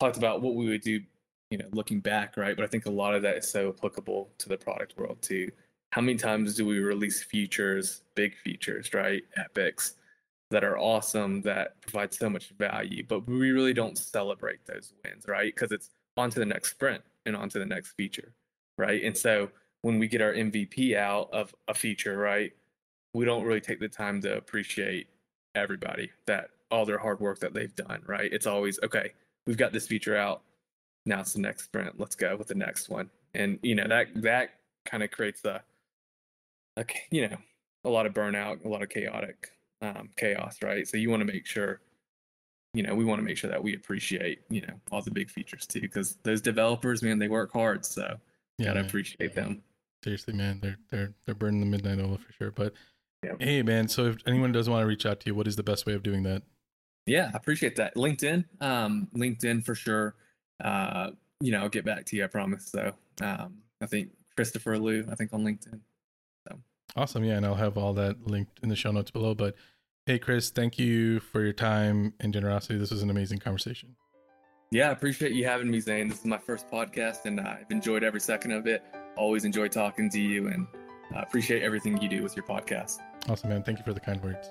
[0.00, 1.00] talked about what we would do,
[1.50, 2.56] you know, looking back, right?
[2.56, 5.50] But I think a lot of that is so applicable to the product world too
[5.96, 9.22] how many times do we release features, big features, right?
[9.36, 9.94] Epics
[10.50, 15.26] that are awesome that provide so much value, but we really don't celebrate those wins,
[15.26, 15.54] right?
[15.54, 18.32] Because it's on to the next sprint and on to the next feature,
[18.78, 19.02] right?
[19.02, 19.50] And so
[19.82, 22.52] when we get our MVP out of a feature, right,
[23.12, 25.08] we don't really take the time to appreciate
[25.54, 28.32] everybody that all their hard work that they've done, right?
[28.32, 29.12] It's always okay,
[29.46, 30.42] we've got this feature out.
[31.06, 31.98] Now it's the next sprint.
[31.98, 33.10] Let's go with the next one.
[33.34, 34.50] And you know, that that
[34.84, 35.60] kind of creates the
[36.76, 37.36] like you know
[37.84, 40.86] a lot of burnout, a lot of chaotic um, chaos, right?
[40.86, 41.80] So you want to make sure,
[42.74, 45.30] you know, we want to make sure that we appreciate, you know, all the big
[45.30, 48.16] features too, because those developers, man, they work hard, so
[48.58, 48.86] yeah, gotta man.
[48.86, 49.62] appreciate them.
[50.04, 52.50] Seriously, man, they're they're they're burning the midnight oil for sure.
[52.50, 52.74] But
[53.24, 53.32] yeah.
[53.38, 55.62] hey, man, so if anyone does want to reach out to you, what is the
[55.62, 56.42] best way of doing that?
[57.06, 57.94] Yeah, I appreciate that.
[57.94, 60.16] LinkedIn, um, LinkedIn for sure.
[60.62, 61.10] Uh,
[61.40, 62.66] you know, I'll get back to you, I promise.
[62.66, 65.80] So, um, I think Christopher Lieu, I think on LinkedIn.
[66.96, 67.24] Awesome.
[67.24, 67.36] Yeah.
[67.36, 69.34] And I'll have all that linked in the show notes below.
[69.34, 69.54] But
[70.06, 72.78] hey, Chris, thank you for your time and generosity.
[72.78, 73.96] This was an amazing conversation.
[74.72, 76.08] Yeah, I appreciate you having me, Zain.
[76.08, 78.82] This is my first podcast, and I've enjoyed every second of it.
[79.16, 80.66] Always enjoy talking to you, and
[81.14, 82.98] I appreciate everything you do with your podcast.
[83.28, 83.62] Awesome, man.
[83.62, 84.50] Thank you for the kind words.